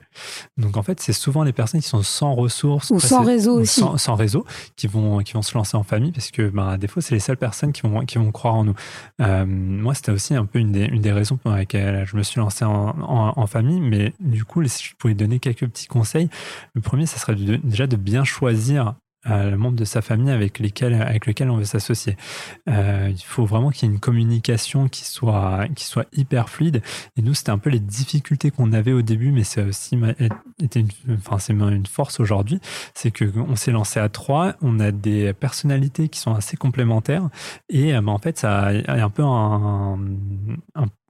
Donc, 0.58 0.78
en 0.78 0.84
fait, 0.84 1.02
c'est 1.02 1.14
souvent 1.14 1.44
les 1.44 1.54
personnes 1.54 1.82
qui 1.82 1.90
sont 1.90 2.04
sans 2.04 2.34
ressources. 2.34 2.90
Ou 2.92 3.02
sans 3.02 3.24
réseau 3.24 3.60
aussi. 3.60 3.84
Sans, 3.98 4.16
réseau, 4.16 4.46
qui 4.78 4.88
vont, 4.88 5.20
qui 5.20 5.34
vont 5.34 5.42
se 5.42 5.54
lancer 5.56 5.76
en 5.76 5.84
famille 5.84 6.14
parce 6.14 6.32
que, 6.32 6.50
ben, 6.50 6.70
à 6.70 6.78
défaut, 6.78 7.02
c'est 7.02 7.14
les 7.14 7.20
seules 7.20 7.38
personnes 7.38 7.74
qui 7.74 7.82
vont, 7.82 8.06
qui 8.06 8.18
vont 8.18 8.32
croire 8.32 8.56
en 8.56 8.64
nous. 8.64 8.76
Euh, 9.22 9.46
moi, 9.46 9.94
c'était 9.94 10.14
aussi 10.14 10.36
un 10.36 10.46
peu 10.46 10.60
une 10.60 10.72
des, 10.72 10.86
une 10.86 11.02
des 11.02 11.12
raisons 11.12 11.36
pour 11.36 11.52
lesquelles 11.52 12.06
je 12.06 12.16
me 12.16 12.24
suis 12.24 12.29
lancé 12.38 12.66
en, 12.66 13.48
famille, 13.48 13.80
mais 13.80 14.14
du 14.20 14.46
coup, 14.46 14.64
si 14.68 14.84
je 14.84 14.96
pouvais 14.96 15.14
donner 15.14 15.40
quelques 15.40 15.68
petits 15.68 15.88
conseils, 15.88 16.30
le 16.74 16.82
premier, 16.82 17.06
ça 17.06 17.18
serait 17.18 17.36
déjà 17.36 17.88
de 17.88 17.96
bien 17.96 18.24
choisir 18.24 18.96
le 19.26 19.56
membre 19.56 19.76
de 19.76 19.86
sa 19.86 20.02
famille 20.02 20.32
avec 20.32 20.60
lesquels 20.60 20.94
avec 20.94 21.26
lequel 21.26 21.50
on 21.50 21.58
veut 21.58 21.66
s'associer. 21.66 22.16
il 22.68 23.24
faut 23.24 23.46
vraiment 23.46 23.70
qu'il 23.70 23.88
y 23.88 23.92
ait 23.92 23.94
une 23.94 24.00
communication 24.00 24.88
qui 24.88 25.06
soit 25.06 25.68
qui 25.76 25.86
soit 25.86 26.06
hyper 26.14 26.50
fluide. 26.50 26.82
Et 27.18 27.22
nous, 27.22 27.34
c'était 27.34 27.52
un 27.52 27.58
peu 27.58 27.70
les 27.70 27.80
difficultés 27.80 28.52
qu'on 28.52 28.72
avait 28.74 28.94
au 28.94 29.02
début, 29.02 29.32
mais 29.32 29.44
c'est 29.44 29.64
aussi 29.64 29.98
été 30.64 30.80
une, 30.80 30.90
enfin 31.18 31.38
c'est 31.40 31.54
une 31.54 31.86
force 31.86 32.20
aujourd'hui, 32.20 32.60
c'est 32.94 33.12
que 33.12 33.26
on 33.38 33.56
s'est 33.56 33.72
lancé 33.72 34.00
à 34.00 34.10
trois, 34.10 34.56
on 34.62 34.80
a 34.80 34.92
des 34.92 35.34
personnalités 35.34 36.10
qui 36.10 36.20
sont 36.20 36.34
assez 36.34 36.58
complémentaires 36.58 37.30
et 37.70 37.94
ben, 37.94 38.08
en 38.08 38.18
fait 38.18 38.38
ça 38.38 38.68
a 38.68 39.04
un 39.04 39.10
peu 39.10 39.24
un, 39.24 39.98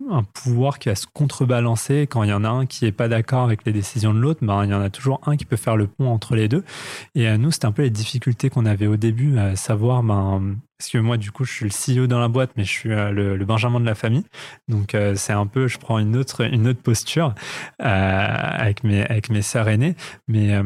un 0.09 0.23
pouvoir 0.23 0.79
qui 0.79 0.89
va 0.89 0.95
se 0.95 1.05
contrebalancer 1.11 2.07
quand 2.07 2.23
il 2.23 2.29
y 2.29 2.33
en 2.33 2.43
a 2.43 2.49
un 2.49 2.65
qui 2.65 2.85
est 2.85 2.91
pas 2.91 3.07
d'accord 3.07 3.43
avec 3.43 3.65
les 3.65 3.73
décisions 3.73 4.13
de 4.13 4.19
l'autre, 4.19 4.39
ben, 4.43 4.63
il 4.63 4.71
y 4.71 4.73
en 4.73 4.81
a 4.81 4.89
toujours 4.89 5.21
un 5.25 5.35
qui 5.35 5.45
peut 5.45 5.57
faire 5.57 5.75
le 5.75 5.87
pont 5.87 6.09
entre 6.09 6.35
les 6.35 6.47
deux. 6.47 6.63
Et 7.15 7.27
à 7.27 7.37
nous, 7.37 7.51
c'était 7.51 7.65
un 7.65 7.71
peu 7.71 7.83
les 7.83 7.89
difficultés 7.99 8.49
qu'on 8.49 8.65
avait 8.65 8.87
au 8.87 8.97
début, 8.97 9.37
à 9.37 9.55
savoir, 9.55 10.03
ben, 10.03 10.55
parce 10.77 10.89
que 10.89 10.97
moi, 10.97 11.17
du 11.17 11.31
coup, 11.31 11.43
je 11.43 11.51
suis 11.51 11.65
le 11.65 12.03
CEO 12.03 12.07
dans 12.07 12.19
la 12.19 12.29
boîte, 12.29 12.51
mais 12.55 12.63
je 12.63 12.71
suis 12.71 12.91
euh, 12.91 13.11
le, 13.11 13.45
Benjamin 13.45 13.79
de 13.79 13.85
la 13.85 13.95
famille. 13.95 14.23
Donc, 14.67 14.95
euh, 14.95 15.15
c'est 15.15 15.33
un 15.33 15.45
peu, 15.45 15.67
je 15.67 15.77
prends 15.77 15.99
une 15.99 16.15
autre, 16.15 16.45
une 16.45 16.67
autre 16.67 16.81
posture 16.81 17.35
euh, 17.81 17.85
avec 17.85 18.83
mes, 18.83 19.03
avec 19.03 19.29
mes 19.29 19.41
sœurs 19.41 19.67
aînées. 19.67 19.95
Mais 20.27 20.57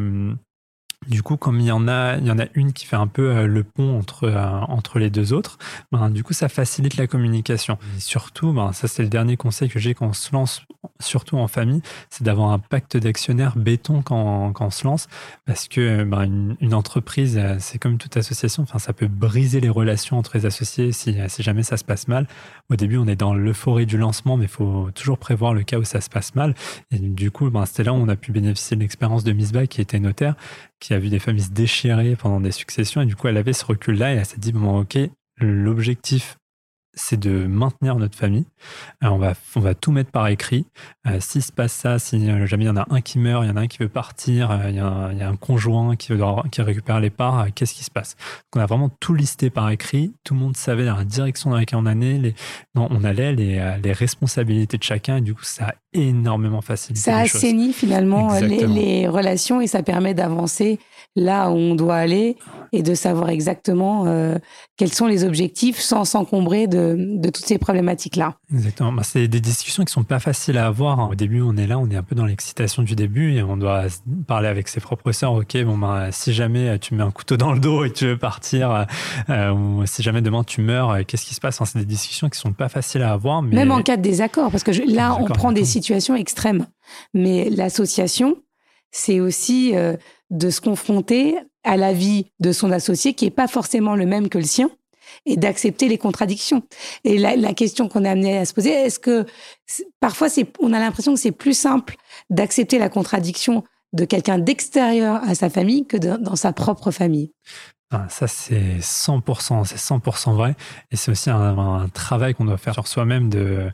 du 1.08 1.24
coup, 1.24 1.38
comme 1.38 1.60
il 1.60 1.68
y 1.68 1.72
en 1.72 1.88
a, 1.88 2.18
il 2.18 2.26
y 2.26 2.32
en 2.32 2.40
a 2.40 2.46
une 2.54 2.74
qui 2.74 2.86
fait 2.86 2.96
un 2.96 3.08
peu 3.08 3.30
euh, 3.30 3.48
le 3.48 3.64
pont 3.64 3.98
entre 3.98 4.26
euh, 4.26 4.50
entre 4.68 5.00
les 5.00 5.10
deux 5.10 5.34
autres, 5.34 5.58
ben, 5.92 6.10
du 6.10 6.24
coup, 6.24 6.34
ça 6.34 6.50
facilite 6.50 6.98
la 6.98 7.08
communication. 7.08 7.78
Et 7.98 8.00
surtout, 8.00 8.54
ben, 8.54 8.74
ça 8.74 8.88
c'est 8.88 9.04
le 9.04 9.10
dernier 9.10 9.38
conseil 9.38 9.70
que 9.70 9.80
j'ai 9.80 9.94
quand 9.94 10.08
on 10.08 10.14
se 10.14 10.34
lance, 10.34 10.64
surtout 11.00 11.38
en 11.38 11.48
famille, 11.48 11.82
c'est 12.10 12.24
d'avoir 12.24 12.52
un 12.52 12.60
pacte 12.60 12.98
d'actionnaires 12.98 13.56
béton 13.56 14.02
quand, 14.02 14.52
quand 14.54 14.68
on 14.68 14.72
se 14.72 14.86
lance, 14.86 15.08
parce 15.46 15.68
que 15.68 16.04
ben, 16.04 16.56
une, 16.60 16.74
entreprise, 16.74 17.38
euh, 17.38 17.58
c'est 17.60 17.78
comme 17.78 17.98
toute 17.98 18.18
association, 18.18 18.64
enfin, 18.64 18.80
ça 18.80 18.94
peut 18.94 19.08
briser 19.08 19.60
les 19.60 19.70
relations 19.70 20.18
entre 20.18 20.38
les 20.38 20.46
associés 20.46 20.92
si, 20.92 21.16
si 21.28 21.44
jamais 21.44 21.64
ça 21.64 21.78
se 21.78 21.84
passe 21.84 22.08
mal. 22.08 22.28
Au 22.70 22.76
début, 22.76 22.98
on 22.98 23.08
est 23.08 23.16
dans 23.16 23.34
l'euphorie 23.34 23.86
du 23.86 23.98
lancement, 23.98 24.38
mais 24.38 24.46
il 24.46 24.50
faut 24.50 24.90
toujours 24.96 25.18
prévoir 25.18 25.54
le 25.54 25.64
cas 25.64 25.78
où 25.78 25.84
ça 25.84 26.02
se 26.02 26.10
passe 26.10 26.34
mal. 26.34 26.56
Et 26.92 26.98
du 26.98 27.30
coup, 27.30 27.50
ben, 27.50 27.66
c'était 27.66 27.84
là 27.84 27.94
où 27.94 27.98
on 27.98 28.08
a 28.08 28.16
pu 28.16 28.32
bénéficier 28.32 28.78
de 28.78 28.82
l'expérience 28.82 29.24
de 29.24 29.34
Misbah 29.34 29.68
qui 29.68 29.82
était 29.82 30.00
notaire 30.00 30.36
qui 30.80 30.94
a 30.94 31.00
vu 31.00 31.10
des 31.10 31.20
familles 31.20 31.44
se 31.44 31.52
déchirer 31.52 32.16
pendant 32.16 32.40
des 32.40 32.52
successions. 32.52 33.02
Et 33.02 33.06
du 33.06 33.16
coup, 33.16 33.28
elle 33.28 33.38
avait 33.38 33.54
ce 33.54 33.66
recul-là 33.66 34.14
et 34.14 34.18
elle 34.18 34.26
s'est 34.26 34.40
dit, 34.40 34.52
bon, 34.52 34.82
ok, 34.82 34.98
l'objectif 35.38 36.38
c'est 36.94 37.20
de 37.20 37.46
maintenir 37.48 37.96
notre 37.96 38.18
famille. 38.18 38.46
Euh, 39.04 39.08
on, 39.08 39.18
va, 39.18 39.34
on 39.56 39.60
va 39.60 39.74
tout 39.74 39.92
mettre 39.92 40.12
par 40.12 40.28
écrit. 40.28 40.66
Euh, 41.08 41.20
s'il 41.20 41.42
se 41.42 41.52
passe 41.52 41.74
ça, 41.74 42.00
si 42.00 42.30
euh, 42.30 42.46
jamais 42.46 42.66
il 42.66 42.68
y 42.68 42.70
en 42.70 42.78
a 42.78 42.86
un 42.90 43.02
qui 43.02 43.20
meurt, 43.20 43.44
il 43.44 43.48
y 43.48 43.52
en 43.52 43.56
a 43.56 43.62
un 43.62 43.68
qui 43.68 43.80
veut 43.80 43.90
partir, 43.90 44.58
il 44.68 44.76
y, 44.76 44.80
a 44.80 44.86
un, 44.86 45.36
conjoint 45.36 45.96
qui, 45.96 46.14
veut, 46.14 46.24
qui 46.52 46.62
récupère 46.62 47.00
les 47.00 47.10
parts, 47.10 47.48
qu'est-ce 47.54 47.74
qui 47.74 47.84
se 47.84 47.92
passe? 47.92 48.16
On 48.56 48.60
a 48.60 48.66
vraiment 48.66 48.90
tout 48.90 49.14
listé 49.14 49.50
par 49.50 49.70
écrit. 49.70 50.14
Tout 50.24 50.34
le 50.34 50.40
monde 50.40 50.56
savait 50.56 50.86
la 50.86 51.04
direction 51.04 51.50
dans 51.50 51.58
laquelle 51.58 51.80
on 51.80 51.86
allait, 51.86 52.18
les, 52.18 52.36
on 52.76 53.04
allait, 53.04 53.34
les, 53.34 53.78
les, 53.84 53.94
responsabilités 53.94 54.78
de 54.78 54.84
chacun. 54.84 55.18
Et 55.18 55.22
du 55.22 55.34
coup, 55.34 55.44
ça 55.44 55.70
a 55.70 55.74
énormément 55.94 56.62
facilité. 56.62 57.02
Ça 57.02 57.18
assainit 57.18 57.74
finalement 57.74 58.40
les, 58.40 58.66
les, 58.68 59.08
relations 59.08 59.62
et 59.62 59.68
ça 59.68 59.84
permet 59.84 60.14
d'avancer 60.14 60.80
là 61.16 61.52
où 61.52 61.56
on 61.56 61.76
doit 61.76 61.96
aller 61.96 62.38
et 62.72 62.82
de 62.82 62.96
savoir 62.96 63.30
exactement 63.30 64.06
euh, 64.08 64.38
quels 64.78 64.92
sont 64.92 65.06
les 65.06 65.24
objectifs 65.24 65.78
sans 65.78 66.06
s'encombrer 66.06 66.66
de, 66.66 66.96
de, 66.98 67.30
toutes 67.30 67.46
ces 67.46 67.60
problématiques-là. 67.60 68.36
Exactement. 68.52 68.92
Bah, 68.92 69.04
c'est 69.04 69.28
des 69.28 69.40
discussions 69.40 69.84
qui 69.84 69.94
sont 69.94 70.04
pas 70.04 70.20
faciles 70.20 70.58
à 70.58 70.66
avoir. 70.66 71.12
Au 71.12 71.16
début, 71.16 71.42
on 71.42 71.56
est 71.56 71.68
là, 71.68 71.78
on 71.78 71.88
est 71.90 71.96
un 71.96 72.02
peu 72.02 72.16
dans 72.16 72.26
l'excitation 72.26 72.82
du 72.82 72.96
début 72.96 73.36
et 73.36 73.44
on 73.44 73.58
doit 73.58 73.84
parler 74.26 74.48
avec 74.48 74.68
ses 74.68 74.80
propres 74.80 75.12
sœurs. 75.12 75.34
Ok, 75.34 75.56
bon, 75.64 75.78
bah, 75.78 76.12
si 76.12 76.34
jamais 76.34 76.80
tu 76.80 76.96
mets 76.96 77.04
un 77.04 77.12
couteau 77.12 77.38
dans 77.38 77.54
le 77.54 77.60
dos 77.60 77.86
et 77.86 77.92
tu 77.92 78.08
veux 78.08 78.18
partir, 78.18 78.88
euh, 79.30 79.52
ou 79.52 79.86
si 79.86 80.02
jamais 80.02 80.22
demain 80.22 80.44
tu 80.44 80.62
meurs, 80.62 80.90
euh, 80.90 81.02
qu'est-ce 81.06 81.26
qui 81.26 81.36
se 81.36 81.42
passe? 81.42 81.60
C'est 81.64 81.80
des 81.80 81.86
discussions 81.86 82.28
qui 82.30 82.40
sont 82.40 82.54
pas 82.54 82.70
faciles 82.70 83.04
à 83.04 83.14
avoir. 83.14 83.44
Mais... 83.44 83.56
Même 83.56 83.72
en 83.72 83.84
cas 83.84 83.98
de 83.98 84.02
désaccord, 84.02 84.50
parce 84.50 84.64
que 84.64 84.72
là, 84.92 85.16
on 85.20 85.26
prend 85.26 85.52
des 85.52 85.64
situations 85.64 85.83
extrêmes. 85.92 86.68
Mais 87.14 87.50
l'association, 87.50 88.38
c'est 88.92 89.20
aussi 89.20 89.74
de 90.30 90.50
se 90.50 90.62
confronter 90.62 91.38
à 91.64 91.78
la 91.78 91.94
vie 91.94 92.28
de 92.40 92.52
son 92.52 92.72
associé 92.72 93.14
qui 93.14 93.26
n'est 93.26 93.32
pas 93.32 93.48
forcément 93.48 93.96
le 93.96 94.06
même 94.06 94.30
que 94.30 94.38
le 94.38 94.44
sien 94.44 94.70
et 95.26 95.38
d'accepter 95.38 95.88
les 95.88 95.98
contradictions. 95.98 96.64
Et 97.04 97.18
la, 97.18 97.54
question 97.54 97.88
qu'on 97.88 98.04
est 98.04 98.10
amené 98.10 98.38
à 98.38 98.46
se 98.46 98.54
poser, 98.54 98.72
est-ce 98.72 99.00
que 99.00 99.26
parfois 100.00 100.30
c'est, 100.30 100.48
on 100.60 100.74
a 100.74 100.80
l'impression 100.80 101.14
que 101.14 101.20
c'est 101.20 101.32
plus 101.32 101.58
simple 101.58 101.96
d'accepter 102.30 102.80
la 102.80 102.90
contradiction 102.90 103.64
de 103.94 104.06
quelqu'un 104.06 104.40
d'extérieur 104.40 105.22
à 105.24 105.36
sa 105.36 105.50
famille 105.50 105.86
que 105.86 105.98
dans 105.98 106.36
sa 106.36 106.52
propre 106.52 106.92
famille? 106.92 107.32
Ah, 107.92 108.08
ça, 108.10 108.28
c'est 108.28 108.80
100%, 108.80 109.66
c'est 109.66 109.78
100% 109.78 110.34
vrai. 110.34 110.56
Et 110.90 110.96
c'est 110.96 111.12
aussi 111.12 111.30
un 111.30 111.88
travail 111.94 112.34
qu'on 112.34 112.46
doit 112.46 112.58
faire 112.58 112.74
sur 112.74 112.88
soi-même 112.88 113.30
de, 113.30 113.70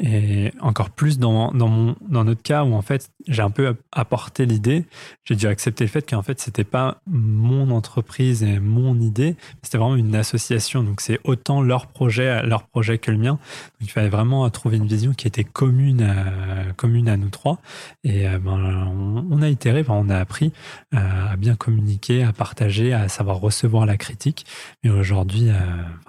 et 0.00 0.52
encore 0.60 0.90
plus 0.90 1.18
dans, 1.18 1.50
dans, 1.50 1.68
mon, 1.68 1.96
dans 2.08 2.24
notre 2.24 2.42
cas 2.42 2.62
où 2.62 2.74
en 2.74 2.82
fait 2.82 3.10
j'ai 3.26 3.42
un 3.42 3.50
peu 3.50 3.74
apporté 3.90 4.46
l'idée, 4.46 4.84
j'ai 5.24 5.34
dû 5.34 5.46
accepter 5.46 5.84
le 5.84 5.90
fait 5.90 6.08
qu'en 6.08 6.22
fait 6.22 6.40
c'était 6.40 6.64
pas 6.64 7.00
mon 7.06 7.70
entreprise 7.70 8.44
et 8.44 8.60
mon 8.60 9.00
idée, 9.00 9.34
c'était 9.62 9.78
vraiment 9.78 9.96
une 9.96 10.14
association. 10.14 10.84
Donc 10.84 11.00
c'est 11.00 11.18
autant 11.24 11.62
leur 11.62 11.88
projet, 11.88 12.42
leur 12.46 12.62
projet 12.62 12.98
que 12.98 13.10
le 13.10 13.18
mien. 13.18 13.32
Donc 13.32 13.82
il 13.82 13.90
fallait 13.90 14.08
vraiment 14.08 14.48
trouver 14.50 14.76
une 14.76 14.86
vision 14.86 15.12
qui 15.12 15.26
était 15.26 15.44
commune 15.44 16.02
à, 16.02 16.72
commune 16.74 17.08
à 17.08 17.16
nous 17.16 17.30
trois. 17.30 17.58
Et 18.04 18.28
euh, 18.28 18.38
ben, 18.38 19.26
on, 19.30 19.42
a 19.42 19.48
itéré, 19.48 19.84
on 19.88 20.08
a 20.08 20.16
appris 20.16 20.52
euh, 20.94 21.32
à 21.32 21.36
bien 21.36 21.56
communiquer, 21.56 22.22
à 22.22 22.32
partager, 22.32 22.92
à 22.92 23.08
savoir 23.08 23.38
recevoir 23.40 23.84
la 23.84 23.96
critique. 23.96 24.46
Mais 24.84 24.90
aujourd'hui, 24.90 25.48
euh, 25.48 25.54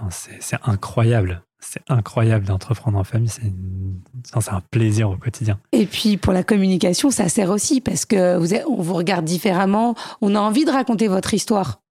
c'est 0.09 0.57
incroyable 0.63 1.41
c'est 1.59 1.81
incroyable 1.89 2.45
d'entreprendre 2.45 2.97
en 2.97 3.03
famille. 3.03 3.29
C'est 3.29 4.51
un 4.51 4.61
plaisir 4.71 5.09
au 5.09 5.17
quotidien. 5.17 5.59
Et 5.71 5.85
puis 5.85 6.17
pour 6.17 6.33
la 6.33 6.43
communication, 6.43 7.11
ça 7.11 7.29
sert 7.29 7.49
aussi 7.49 7.81
parce 7.81 8.05
que 8.05 8.37
vous 8.37 8.53
on 8.67 8.81
vous 8.81 8.93
regarde 8.93 9.25
différemment. 9.25 9.95
On 10.21 10.35
a 10.35 10.39
envie 10.39 10.65
de 10.65 10.71
raconter 10.71 11.07
votre 11.07 11.33
histoire. 11.33 11.81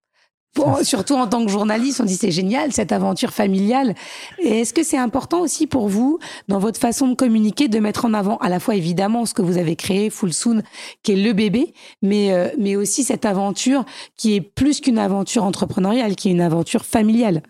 surtout 0.83 1.15
en 1.15 1.27
tant 1.27 1.45
que 1.45 1.53
journaliste, 1.53 2.01
on 2.01 2.05
dit 2.05 2.17
c'est 2.17 2.31
génial 2.31 2.73
cette 2.73 2.93
aventure 2.93 3.31
familiale. 3.31 3.95
Et 4.43 4.61
est-ce 4.61 4.73
que 4.73 4.83
c'est 4.83 4.97
important 4.97 5.41
aussi 5.41 5.67
pour 5.67 5.89
vous, 5.89 6.19
dans 6.49 6.59
votre 6.59 6.81
façon 6.81 7.09
de 7.09 7.15
communiquer, 7.15 7.69
de 7.69 7.79
mettre 7.79 8.07
en 8.07 8.15
avant 8.15 8.39
à 8.39 8.49
la 8.49 8.61
fois 8.61 8.75
évidemment 8.75 9.27
ce 9.27 9.35
que 9.35 9.43
vous 9.43 9.59
avez 9.59 9.77
créé, 9.77 10.11
Full 10.11 10.33
Soon, 10.33 10.63
qui 11.03 11.13
est 11.13 11.17
le 11.17 11.33
bébé, 11.35 11.75
mais, 12.03 12.33
euh, 12.33 12.49
mais 12.59 12.75
aussi 12.75 13.05
cette 13.05 13.27
aventure 13.27 13.85
qui 14.17 14.35
est 14.35 14.41
plus 14.41 14.81
qu'une 14.81 14.99
aventure 14.99 15.45
entrepreneuriale, 15.45 16.17
qui 16.17 16.29
est 16.29 16.33
une 16.33 16.41
aventure 16.41 16.85
familiale? 16.85 17.43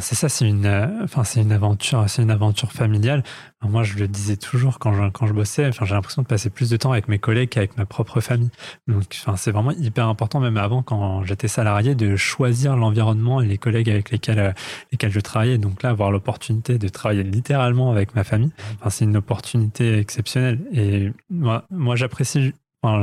C'est 0.00 0.14
ça, 0.14 0.30
c'est 0.30 0.48
une, 0.48 0.64
euh, 0.64 1.04
enfin, 1.04 1.24
c'est 1.24 1.42
une 1.42 1.52
aventure, 1.52 2.08
c'est 2.08 2.22
une 2.22 2.30
aventure 2.30 2.72
familiale. 2.72 3.22
Moi, 3.62 3.82
je 3.82 3.98
le 3.98 4.08
disais 4.08 4.36
toujours 4.36 4.78
quand 4.78 4.94
je, 4.94 5.10
quand 5.10 5.26
je 5.26 5.34
bossais. 5.34 5.68
Enfin, 5.68 5.84
j'ai 5.84 5.94
l'impression 5.94 6.22
de 6.22 6.26
passer 6.26 6.48
plus 6.48 6.70
de 6.70 6.76
temps 6.78 6.92
avec 6.92 7.06
mes 7.06 7.18
collègues 7.18 7.50
qu'avec 7.50 7.76
ma 7.76 7.84
propre 7.84 8.20
famille. 8.22 8.50
Donc, 8.88 9.04
enfin, 9.12 9.36
c'est 9.36 9.50
vraiment 9.50 9.72
hyper 9.72 10.08
important, 10.08 10.40
même 10.40 10.56
avant, 10.56 10.82
quand 10.82 11.22
j'étais 11.24 11.48
salarié, 11.48 11.94
de 11.94 12.16
choisir 12.16 12.76
l'environnement 12.76 13.42
et 13.42 13.46
les 13.46 13.58
collègues 13.58 13.90
avec 13.90 14.10
lesquels, 14.10 14.38
euh, 14.38 14.52
lesquels 14.90 15.12
je 15.12 15.20
travaillais. 15.20 15.58
Donc 15.58 15.82
là, 15.82 15.90
avoir 15.90 16.10
l'opportunité 16.10 16.78
de 16.78 16.88
travailler 16.88 17.22
littéralement 17.22 17.90
avec 17.90 18.14
ma 18.14 18.24
famille, 18.24 18.52
enfin, 18.80 18.88
c'est 18.88 19.04
une 19.04 19.18
opportunité 19.18 19.98
exceptionnelle. 19.98 20.60
Et 20.72 21.12
moi, 21.28 21.66
moi 21.70 21.94
j'apprécie 21.94 22.54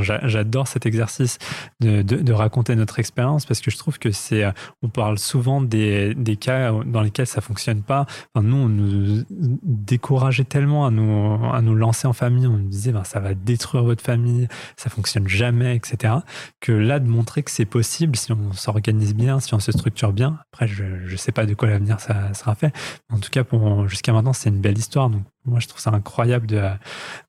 J'adore 0.01 0.67
cet 0.67 0.85
exercice 0.85 1.37
de, 1.79 2.33
raconter 2.33 2.75
notre 2.75 2.99
expérience 2.99 3.45
parce 3.45 3.59
que 3.59 3.71
je 3.71 3.77
trouve 3.77 3.99
que 3.99 4.11
c'est. 4.11 4.43
Euh, 4.43 4.51
on 4.81 4.89
parle 4.89 5.19
souvent 5.19 5.61
des, 5.61 6.15
cas 6.39 6.71
dans 6.85 7.01
lesquels 7.01 7.27
ça 7.27 7.41
fonctionne 7.41 7.81
pas. 7.81 8.05
nous, 8.35 8.55
on 8.55 8.69
nous 8.69 9.23
décourageait 9.29 10.45
tellement 10.45 10.85
à 10.85 10.91
nous, 10.91 11.51
à 11.51 11.61
nous 11.61 11.75
lancer 11.75 12.07
en 12.07 12.13
famille. 12.13 12.47
On 12.47 12.57
nous 12.57 12.69
disait, 12.69 12.91
ben, 12.91 13.03
ça 13.03 13.19
va 13.19 13.33
détruire 13.33 13.83
votre 13.83 14.03
famille, 14.03 14.47
ça 14.77 14.89
fonctionne 14.89 15.27
jamais, 15.27 15.75
etc. 15.75 16.15
Que 16.59 16.71
là, 16.71 16.99
de 16.99 17.07
montrer 17.07 17.43
que 17.43 17.51
c'est 17.51 17.65
possible 17.65 18.15
si 18.15 18.31
on 18.31 18.53
s'organise 18.53 19.13
bien, 19.13 19.39
si 19.39 19.53
on 19.53 19.59
se 19.59 19.71
structure 19.71 20.13
bien. 20.13 20.39
Après, 20.51 20.67
je 20.67 20.83
ne 20.83 21.17
sais 21.17 21.31
pas 21.31 21.45
de 21.45 21.53
quoi 21.53 21.67
l'avenir 21.69 21.99
ça 21.99 22.33
sera 22.33 22.55
fait. 22.55 22.73
En 23.11 23.19
tout 23.19 23.29
cas, 23.29 23.43
jusqu'à 23.87 24.13
maintenant, 24.13 24.33
c'est 24.33 24.49
une 24.49 24.61
belle 24.61 24.77
histoire. 24.77 25.09
Donc, 25.09 25.23
moi, 25.45 25.59
je 25.59 25.67
trouve 25.67 25.81
ça 25.81 25.91
incroyable 25.91 26.47
de, 26.47 26.61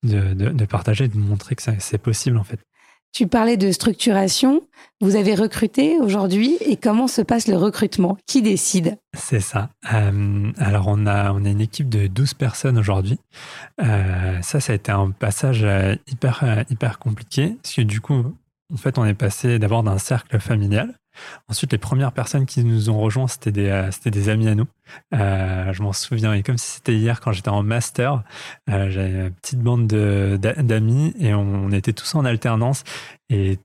de, 0.02 0.35
de, 0.35 0.64
partager, 0.64 1.09
de 1.09 1.16
montrer 1.16 1.54
que 1.54 1.62
c'est 1.78 1.99
possible 1.99 2.37
en 2.37 2.45
fait. 2.45 2.61
Tu 3.12 3.26
parlais 3.26 3.59
de 3.59 3.71
structuration. 3.73 4.62
Vous 5.02 5.16
avez 5.16 5.35
recruté 5.35 5.99
aujourd'hui 5.99 6.57
et 6.61 6.78
comment 6.78 7.09
se 7.09 7.21
passe 7.21 7.47
le 7.47 7.59
recrutement? 7.59 8.16
Qui 8.26 8.40
décide? 8.40 8.97
C'est 9.14 9.40
ça. 9.40 9.69
Euh, 9.92 10.50
alors, 10.57 10.87
on 10.88 11.07
a, 11.07 11.31
on 11.33 11.45
a 11.45 11.49
une 11.50 11.61
équipe 11.61 11.90
de 11.90 12.07
12 12.07 12.33
personnes 12.35 12.78
aujourd'hui. 12.78 13.19
Euh, 13.83 14.40
ça, 14.40 14.61
ça 14.61 14.73
a 14.73 14.76
été 14.76 14.92
un 14.92 15.11
passage 15.11 15.62
euh, 15.62 15.95
hyper, 16.11 16.64
hyper 16.71 16.99
compliqué 16.99 17.57
parce 17.62 17.75
que 17.75 17.83
du 17.83 18.00
coup, 18.00 18.35
en 18.73 18.76
fait, 18.78 18.97
on 18.97 19.04
est 19.04 19.14
passé 19.14 19.59
d'abord 19.59 19.83
d'un 19.83 19.99
cercle 19.99 20.40
familial 20.40 20.95
Ensuite, 21.49 21.73
les 21.73 21.78
premières 21.78 22.12
personnes 22.12 22.47
qui 22.47 22.64
nous 22.64 22.90
ont 22.90 22.99
rejoints, 22.99 23.28
c'était 23.28 23.52
des, 23.52 23.69
euh, 23.69 24.33
amis 24.33 24.49
à 24.49 24.54
nous. 24.54 24.66
Euh, 25.14 25.73
je 25.73 25.83
m'en 25.83 25.92
souviens, 25.92 26.33
et 26.33 26.42
comme 26.42 26.59
si 26.59 26.73
c'était 26.73 26.95
hier 26.95 27.21
quand 27.21 27.33
j'étais 27.33 27.49
en 27.49 27.62
master, 27.62 28.23
euh, 28.71 28.90
j'avais 28.90 29.26
une 29.26 29.31
petite 29.31 29.61
bande 29.61 29.87
d'amis 29.87 31.14
et 31.19 31.35
on, 31.35 31.71
était 31.71 31.92
tous 31.92 32.14
en 32.14 32.25
alternance. 32.25 32.85
Et 33.31 33.59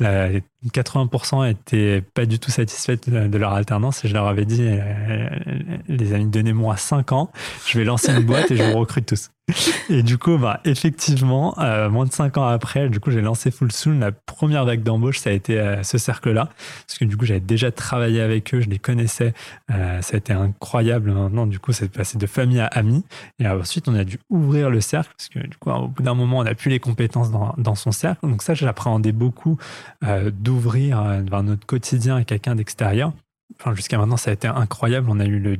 80% 0.00 1.48
étaient 1.48 2.02
pas 2.14 2.26
du 2.26 2.38
tout 2.38 2.50
satisfaits 2.50 3.08
de, 3.08 3.38
leur 3.38 3.52
alternance 3.52 4.04
et 4.04 4.08
je 4.08 4.14
leur 4.14 4.26
avais 4.26 4.44
dit, 4.44 4.68
les 5.88 6.12
amis, 6.12 6.26
donnez-moi 6.26 6.76
5 6.76 7.12
ans, 7.12 7.30
je 7.66 7.78
vais 7.78 7.84
lancer 7.84 8.12
une 8.12 8.24
boîte 8.24 8.50
et 8.50 8.56
je 8.56 8.64
vous 8.64 8.78
recrute 8.78 9.06
tous. 9.06 9.30
Et 9.90 10.02
du 10.02 10.18
coup, 10.18 10.38
bah, 10.38 10.60
effectivement, 10.64 11.54
euh, 11.58 11.90
moins 11.90 12.06
de 12.06 12.12
5 12.12 12.38
ans 12.38 12.46
après, 12.46 12.88
du 12.88 13.00
coup, 13.00 13.10
j'ai 13.10 13.20
lancé 13.20 13.50
Full 13.50 13.72
Soon. 13.72 13.98
La 13.98 14.12
première 14.12 14.64
vague 14.64 14.82
d'embauche, 14.82 15.18
ça 15.18 15.30
a 15.30 15.32
été 15.32 15.58
euh, 15.58 15.82
ce 15.82 15.98
cercle-là. 15.98 16.48
Parce 16.86 16.98
que 16.98 17.04
du 17.04 17.16
coup, 17.16 17.24
j'avais 17.24 17.40
déjà 17.40 17.70
travaillé 17.70 18.20
avec 18.20 18.54
eux, 18.54 18.60
je 18.60 18.68
les 18.68 18.78
connaissais. 18.78 19.34
ça 19.68 19.74
a 20.12 20.16
été 20.16 20.32
incroyable. 20.32 21.12
Maintenant, 21.12 21.46
du 21.46 21.58
coup, 21.58 21.72
c'est 21.72 21.90
passé 21.90 22.18
de 22.18 22.26
famille 22.26 22.60
à 22.60 22.66
amis. 22.66 23.04
Et 23.38 23.46
ensuite, 23.46 23.88
on 23.88 23.94
a 23.94 24.04
dû 24.04 24.18
ouvrir 24.30 24.70
le 24.70 24.80
cercle 24.80 25.12
parce 25.16 25.28
que 25.28 25.38
du 25.40 25.56
coup, 25.56 25.70
au 25.70 25.88
bout 25.88 26.02
d'un 26.02 26.14
moment, 26.14 26.38
on 26.38 26.44
n'a 26.44 26.54
plus 26.54 26.70
les 26.70 26.80
compétences 26.80 27.30
dans, 27.30 27.74
son 27.74 27.92
cercle. 27.92 28.26
Donc 28.26 28.42
ça, 28.42 28.54
j'appréhendais 28.54 29.12
beaucoup 29.12 29.58
d'ouvrir 30.32 31.00
euh, 31.00 31.42
notre 31.42 31.66
quotidien 31.66 32.16
à 32.16 32.24
quelqu'un 32.24 32.54
d'extérieur. 32.54 33.12
Enfin, 33.60 33.74
jusqu'à 33.74 33.98
maintenant, 33.98 34.16
ça 34.16 34.30
a 34.30 34.32
été 34.32 34.48
incroyable. 34.48 35.08
On 35.10 35.20
a 35.20 35.26
eu 35.26 35.38
le, 35.38 35.56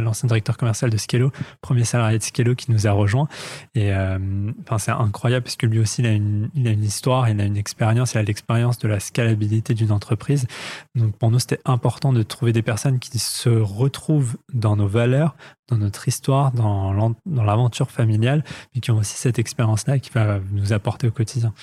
l'ancien 0.00 0.26
directeur 0.26 0.56
commercial 0.56 0.90
de 0.90 0.96
Skello, 0.96 1.30
premier 1.60 1.84
salarié 1.84 2.18
de 2.18 2.22
Skello 2.24 2.56
qui 2.56 2.72
nous 2.72 2.88
a 2.88 2.90
rejoint. 2.90 3.28
Et 3.76 3.94
euh, 3.94 4.18
enfin, 4.62 4.78
c'est 4.78 4.90
incroyable 4.90 5.44
parce 5.44 5.54
que 5.54 5.66
lui 5.66 5.78
aussi, 5.78 6.02
il 6.02 6.06
a, 6.08 6.12
une, 6.12 6.50
il 6.56 6.66
a 6.66 6.72
une 6.72 6.82
histoire, 6.82 7.28
il 7.28 7.40
a 7.40 7.44
une 7.44 7.56
expérience, 7.56 8.14
il 8.14 8.18
a 8.18 8.22
l'expérience 8.22 8.78
de 8.78 8.88
la 8.88 8.98
scalabilité 8.98 9.72
d'une 9.74 9.92
entreprise. 9.92 10.48
Donc, 10.96 11.16
pour 11.16 11.30
nous, 11.30 11.38
c'était 11.38 11.60
important 11.64 12.12
de 12.12 12.24
trouver 12.24 12.52
des 12.52 12.62
personnes 12.62 12.98
qui 12.98 13.20
se 13.20 13.50
retrouvent 13.50 14.36
dans 14.52 14.74
nos 14.74 14.88
valeurs, 14.88 15.36
dans 15.68 15.78
notre 15.78 16.08
histoire, 16.08 16.50
dans, 16.50 17.14
l'aventure 17.24 17.92
familiale, 17.92 18.42
mais 18.74 18.80
qui 18.80 18.90
ont 18.90 18.98
aussi 18.98 19.16
cette 19.16 19.38
expérience-là 19.38 20.00
qui 20.00 20.10
va 20.10 20.40
nous 20.50 20.72
apporter 20.72 21.06
au 21.06 21.12
quotidien. 21.12 21.54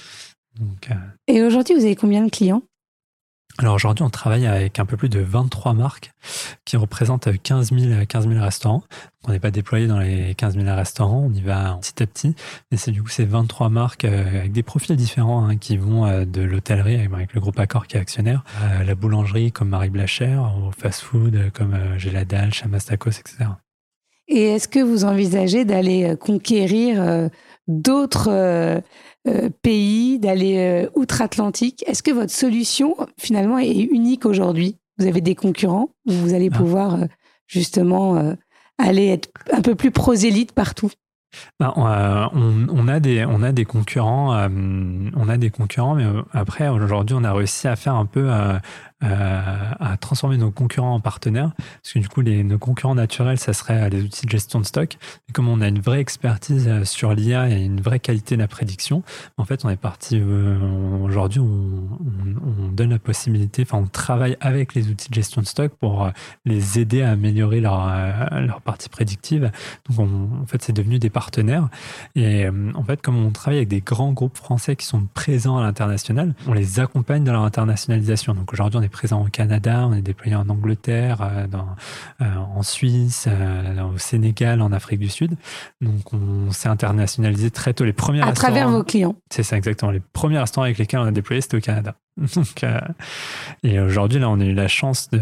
Euh, 0.61 0.93
Et 1.27 1.41
aujourd'hui, 1.41 1.75
vous 1.75 1.83
avez 1.83 1.95
combien 1.97 2.23
de 2.23 2.29
clients? 2.29 2.61
Alors 3.59 3.75
aujourd'hui, 3.75 4.03
on 4.03 4.09
travaille 4.09 4.47
avec 4.47 4.79
un 4.79 4.85
peu 4.85 4.97
plus 4.97 5.09
de 5.09 5.19
23 5.19 5.73
marques 5.73 6.11
qui 6.65 6.75
représentent 6.75 7.29
15 7.39 7.71
000, 7.71 8.05
15 8.07 8.27
000 8.27 8.43
restaurants. 8.43 8.83
On 9.27 9.31
n'est 9.31 9.39
pas 9.39 9.51
déployé 9.51 9.85
dans 9.85 9.99
les 9.99 10.33
15 10.33 10.55
000 10.55 10.75
restaurants, 10.75 11.29
on 11.29 11.31
y 11.31 11.41
va 11.41 11.77
petit 11.79 12.01
à 12.01 12.07
petit. 12.07 12.35
Mais 12.71 12.77
c'est 12.77 12.89
du 12.89 13.03
coup 13.03 13.09
ces 13.09 13.25
23 13.25 13.69
marques 13.69 14.05
euh, 14.05 14.39
avec 14.39 14.53
des 14.53 14.63
profils 14.63 14.95
différents 14.95 15.47
hein, 15.47 15.57
qui 15.57 15.77
vont 15.77 16.07
euh, 16.07 16.25
de 16.25 16.41
l'hôtellerie 16.41 16.99
avec 16.99 17.33
le 17.33 17.41
groupe 17.41 17.59
Accor 17.59 17.85
qui 17.85 17.95
est 17.95 17.99
actionnaire, 17.99 18.43
à 18.59 18.83
la 18.83 18.95
boulangerie 18.95 19.51
comme 19.51 19.69
Marie 19.69 19.91
Blachère, 19.91 20.51
au 20.57 20.71
fast-food 20.71 21.51
comme 21.53 21.77
Géladal, 21.97 22.53
Chamas 22.53 22.85
Tacos, 22.87 23.11
etc. 23.11 23.51
Et 24.27 24.45
est-ce 24.45 24.67
que 24.67 24.79
vous 24.79 25.05
envisagez 25.05 25.63
d'aller 25.63 26.15
conquérir 26.19 27.29
d'autres 27.67 28.81
euh, 29.27 29.49
pays, 29.61 30.19
d'aller 30.19 30.57
euh, 30.57 30.89
outre-Atlantique. 30.95 31.83
Est-ce 31.87 32.03
que 32.03 32.11
votre 32.11 32.31
solution, 32.31 32.97
finalement, 33.17 33.57
est 33.57 33.71
unique 33.71 34.25
aujourd'hui? 34.25 34.77
Vous 34.97 35.07
avez 35.07 35.21
des 35.21 35.35
concurrents 35.35 35.89
ou 36.05 36.11
vous 36.11 36.33
allez 36.33 36.49
ah. 36.51 36.57
pouvoir 36.57 36.95
euh, 36.95 37.05
justement 37.47 38.35
aller 38.77 39.07
être 39.07 39.29
un 39.51 39.61
peu 39.61 39.75
plus 39.75 39.91
prosélyte 39.91 40.51
partout? 40.51 40.91
Bah, 41.59 41.73
on, 41.75 42.87
a 42.87 42.99
des, 42.99 43.25
on 43.25 43.41
a 43.43 43.51
des 43.51 43.65
concurrents, 43.65 44.35
on 44.35 45.29
a 45.29 45.37
des 45.37 45.49
concurrents, 45.49 45.95
mais 45.95 46.05
après 46.31 46.67
aujourd'hui 46.67 47.15
on 47.19 47.23
a 47.23 47.33
réussi 47.33 47.67
à 47.67 47.75
faire 47.75 47.95
un 47.95 48.05
peu 48.05 48.27
euh, 48.29 48.59
à 49.03 49.97
transformer 49.97 50.37
nos 50.37 50.51
concurrents 50.51 50.95
en 50.95 50.99
partenaires. 50.99 51.51
Parce 51.81 51.93
que 51.93 51.99
du 51.99 52.09
coup, 52.09 52.23
nos 52.23 52.57
concurrents 52.57 52.95
naturels, 52.95 53.39
ça 53.39 53.53
serait 53.53 53.89
les 53.89 54.01
outils 54.01 54.25
de 54.25 54.31
gestion 54.31 54.59
de 54.59 54.65
stock. 54.65 54.97
Et 55.29 55.33
comme 55.33 55.47
on 55.47 55.61
a 55.61 55.67
une 55.67 55.79
vraie 55.79 55.99
expertise 55.99 56.67
euh, 56.67 56.85
sur 56.85 57.13
l'IA 57.13 57.49
et 57.49 57.63
une 57.63 57.81
vraie 57.81 57.99
qualité 57.99 58.35
de 58.35 58.41
la 58.41 58.47
prédiction, 58.47 59.03
en 59.37 59.45
fait, 59.45 59.65
on 59.65 59.69
est 59.69 59.77
parti. 59.77 60.19
Euh, 60.21 60.57
aujourd'hui, 61.03 61.39
on, 61.39 61.47
on, 61.47 62.67
donne 62.73 62.89
la 62.89 62.99
possibilité, 62.99 63.63
enfin, 63.63 63.77
on 63.77 63.87
travaille 63.87 64.35
avec 64.39 64.73
les 64.73 64.89
outils 64.89 65.09
de 65.09 65.13
gestion 65.13 65.41
de 65.41 65.47
stock 65.47 65.71
pour 65.73 66.09
les 66.45 66.79
aider 66.79 67.03
à 67.03 67.11
améliorer 67.11 67.61
leur, 67.61 67.87
leur 68.31 68.61
partie 68.61 68.89
prédictive. 68.89 69.51
Donc, 69.89 70.09
en 70.09 70.45
fait, 70.47 70.63
c'est 70.63 70.73
devenu 70.73 70.97
des 70.97 71.11
partenaires. 71.11 71.69
Et 72.15 72.47
en 72.47 72.83
fait, 72.83 73.01
comme 73.01 73.23
on 73.23 73.29
travaille 73.29 73.59
avec 73.59 73.69
des 73.69 73.81
grands 73.81 74.11
groupes 74.11 74.37
français 74.37 74.75
qui 74.75 74.87
sont 74.87 75.07
présents 75.13 75.59
à 75.59 75.61
l'international, 75.61 76.33
on 76.47 76.53
les 76.53 76.79
accompagne 76.79 77.23
dans 77.23 77.33
leur 77.33 77.43
internationalisation. 77.43 78.33
Donc, 78.33 78.51
aujourd'hui, 78.53 78.79
on 78.79 78.83
est 78.83 78.89
présent 78.93 79.21
au 79.21 79.27
Canada, 79.27 79.85
on 79.89 79.93
est 79.93 80.01
déployé 80.01 80.35
en 80.35 80.47
Angleterre, 80.47 81.21
euh, 81.21 81.45
euh, 82.21 82.35
en 82.35 82.63
Suisse, 82.63 83.27
euh, 83.27 83.81
au 83.81 83.97
Sénégal, 83.97 84.61
en 84.61 84.71
Afrique 84.71 84.99
du 84.99 85.09
Sud. 85.09 85.35
Donc 85.81 86.13
on 86.13 86.51
s'est 86.51 86.69
internationalisé 86.69 87.51
très 87.51 87.73
tôt. 87.73 87.83
Les 87.83 87.91
premiers 87.91 88.21
à 88.21 88.31
travers 88.31 88.69
vos 88.69 88.83
clients. 88.83 89.17
C'est 89.29 89.43
ça 89.43 89.57
exactement. 89.57 89.91
Les 89.91 89.99
premiers 89.99 90.39
restaurants 90.39 90.63
avec 90.63 90.77
lesquels 90.77 91.01
on 91.01 91.05
a 91.05 91.11
déployé, 91.11 91.41
c'était 91.41 91.57
au 91.57 91.61
Canada. 91.61 91.95
Donc, 92.35 92.63
et 93.63 93.79
aujourd'hui, 93.79 94.19
là, 94.19 94.29
on 94.29 94.39
a 94.39 94.45
eu 94.45 94.53
la 94.53 94.67
chance 94.67 95.09
de 95.09 95.19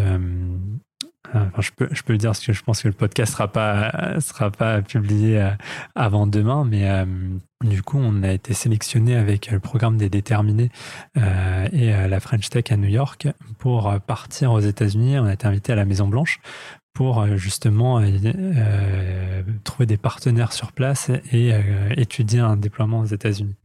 Enfin, 1.33 1.61
je, 1.61 1.71
peux, 1.71 1.87
je 1.91 2.01
peux 2.03 2.13
le 2.13 2.17
dire 2.17 2.31
parce 2.31 2.45
que 2.45 2.51
je 2.51 2.63
pense 2.63 2.81
que 2.81 2.87
le 2.87 2.93
podcast 2.93 3.33
sera 3.33 3.47
pas 3.47 4.19
sera 4.19 4.51
pas 4.51 4.81
publié 4.81 5.49
avant 5.95 6.27
demain, 6.27 6.65
mais 6.65 6.89
du 7.63 7.83
coup, 7.83 7.97
on 7.99 8.23
a 8.23 8.31
été 8.31 8.53
sélectionné 8.53 9.15
avec 9.15 9.51
le 9.51 9.59
programme 9.59 9.97
des 9.97 10.09
déterminés 10.09 10.71
euh, 11.17 11.67
et 11.71 11.91
la 12.07 12.19
French 12.19 12.49
Tech 12.49 12.65
à 12.71 12.77
New 12.77 12.89
York 12.89 13.27
pour 13.59 13.93
partir 14.01 14.51
aux 14.51 14.59
États-Unis. 14.59 15.19
On 15.19 15.25
a 15.25 15.33
été 15.33 15.47
invité 15.47 15.73
à 15.73 15.75
la 15.75 15.85
Maison 15.85 16.07
Blanche 16.07 16.39
pour 16.93 17.21
euh, 17.21 17.37
justement 17.37 18.01
euh, 18.01 19.43
trouver 19.63 19.85
des 19.85 19.97
partenaires 19.97 20.53
sur 20.53 20.71
place 20.71 21.11
et 21.31 21.51
étudier 21.97 22.39
un 22.39 22.57
déploiement 22.57 22.99
aux 22.99 23.05
États-Unis. 23.05 23.55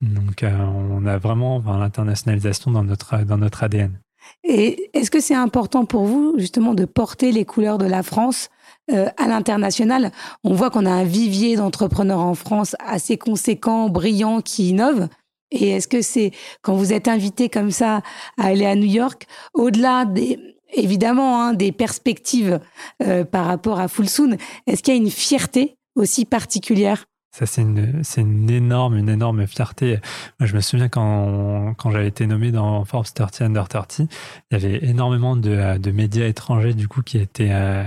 Donc, 0.00 0.44
on 0.44 1.06
a 1.06 1.18
vraiment 1.18 1.62
l'internationalisation 1.78 2.70
dans 2.70 2.84
notre 2.84 3.24
dans 3.24 3.38
notre 3.38 3.62
ADN. 3.62 3.98
Et 4.44 4.90
est-ce 4.94 5.10
que 5.10 5.20
c'est 5.20 5.34
important 5.34 5.84
pour 5.84 6.04
vous 6.04 6.34
justement 6.38 6.74
de 6.74 6.84
porter 6.84 7.32
les 7.32 7.44
couleurs 7.44 7.78
de 7.78 7.86
la 7.86 8.02
France 8.02 8.50
euh, 8.90 9.08
à 9.16 9.28
l'international? 9.28 10.12
On 10.44 10.54
voit 10.54 10.70
qu'on 10.70 10.86
a 10.86 10.90
un 10.90 11.04
vivier 11.04 11.56
d'entrepreneurs 11.56 12.20
en 12.20 12.34
France 12.34 12.76
assez 12.78 13.16
conséquent, 13.16 13.88
brillant, 13.88 14.40
qui 14.40 14.70
innove. 14.70 15.08
Et 15.50 15.70
est-ce 15.70 15.88
que 15.88 16.02
c'est 16.02 16.32
quand 16.62 16.74
vous 16.74 16.92
êtes 16.92 17.08
invité 17.08 17.48
comme 17.48 17.70
ça 17.70 18.02
à 18.36 18.46
aller 18.46 18.66
à 18.66 18.74
New 18.74 18.86
York, 18.86 19.26
au-delà 19.54 20.04
des 20.04 20.38
évidemment 20.74 21.42
hein, 21.42 21.54
des 21.54 21.72
perspectives 21.72 22.60
euh, 23.02 23.24
par 23.24 23.46
rapport 23.46 23.80
à 23.80 23.88
Full 23.88 24.08
Soon, 24.08 24.36
est-ce 24.66 24.82
qu'il 24.82 24.94
y 24.94 24.98
a 24.98 25.00
une 25.00 25.10
fierté 25.10 25.76
aussi 25.94 26.24
particulière? 26.24 27.06
Ça, 27.30 27.46
c'est 27.46 27.62
une, 27.62 28.02
c'est 28.02 28.22
une 28.22 28.50
énorme, 28.50 28.96
une 28.96 29.10
énorme 29.10 29.46
fierté. 29.46 30.00
Moi, 30.40 30.46
je 30.46 30.56
me 30.56 30.60
souviens 30.60 30.88
quand, 30.88 31.74
quand 31.76 31.90
j'avais 31.90 32.08
été 32.08 32.26
nommé 32.26 32.50
dans 32.50 32.84
Forbes 32.84 33.06
30 33.14 33.42
Under 33.42 33.68
30, 33.68 34.00
il 34.00 34.08
y 34.50 34.54
avait 34.54 34.84
énormément 34.84 35.36
de, 35.36 35.76
de 35.78 35.90
médias 35.90 36.26
étrangers, 36.26 36.72
du 36.74 36.88
coup, 36.88 37.02
qui 37.02 37.18
étaient, 37.18 37.50
euh, 37.52 37.84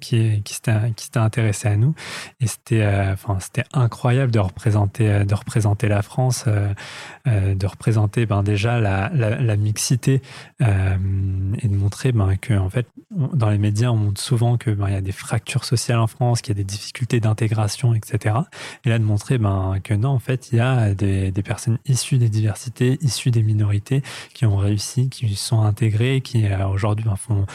qui, 0.00 0.42
qui 0.42 0.54
s'étaient, 0.54 0.92
qui 0.96 1.08
intéressés 1.14 1.68
à 1.68 1.76
nous. 1.76 1.94
Et 2.40 2.46
c'était, 2.46 2.82
euh, 2.82 3.12
enfin, 3.12 3.38
c'était 3.40 3.64
incroyable 3.72 4.32
de 4.32 4.40
représenter, 4.40 5.24
de 5.24 5.34
représenter 5.34 5.88
la 5.88 6.02
France, 6.02 6.44
euh, 6.48 7.54
de 7.54 7.66
représenter, 7.66 8.26
ben, 8.26 8.42
déjà 8.42 8.80
la, 8.80 9.08
la, 9.14 9.40
la 9.40 9.56
mixité, 9.56 10.20
et 10.60 11.68
de 11.68 11.76
montrer, 11.76 12.12
ben, 12.12 12.36
que, 12.36 12.54
en 12.54 12.70
fait, 12.70 12.86
dans 13.10 13.50
les 13.50 13.58
médias, 13.58 13.88
on 13.88 13.96
montre 13.96 14.20
souvent 14.20 14.56
que, 14.56 14.70
ben, 14.70 14.88
y 14.88 14.94
a 14.94 15.00
des 15.00 15.12
fractures 15.12 15.64
sociales 15.64 15.98
en 15.98 16.06
France, 16.06 16.42
qu'il 16.42 16.56
y 16.56 16.58
a 16.58 16.62
des 16.62 16.64
difficultés 16.64 17.18
d'intégration, 17.18 17.94
etc. 17.94 18.36
Et 18.84 18.88
là, 18.88 18.98
de 18.98 19.04
montrer 19.04 19.38
ben, 19.38 19.80
que 19.82 19.94
non, 19.94 20.10
en 20.10 20.18
fait, 20.20 20.52
il 20.52 20.58
y 20.58 20.60
a 20.60 20.94
des, 20.94 21.32
personnes 21.44 21.78
issues 21.86 22.18
des 22.18 22.28
diversités, 22.28 22.98
issues 23.00 23.32
des 23.32 23.42
minorités, 23.42 24.02
qui 24.32 24.46
ont 24.46 24.56
réussi, 24.56 25.08
qui 25.08 25.34
sont 25.34 25.62
intégrées, 25.62 26.20
qui 26.20 26.46
euh, 26.46 26.68
aujourd'hui 26.68 27.04
ben, 27.04 27.16
font 27.16 27.46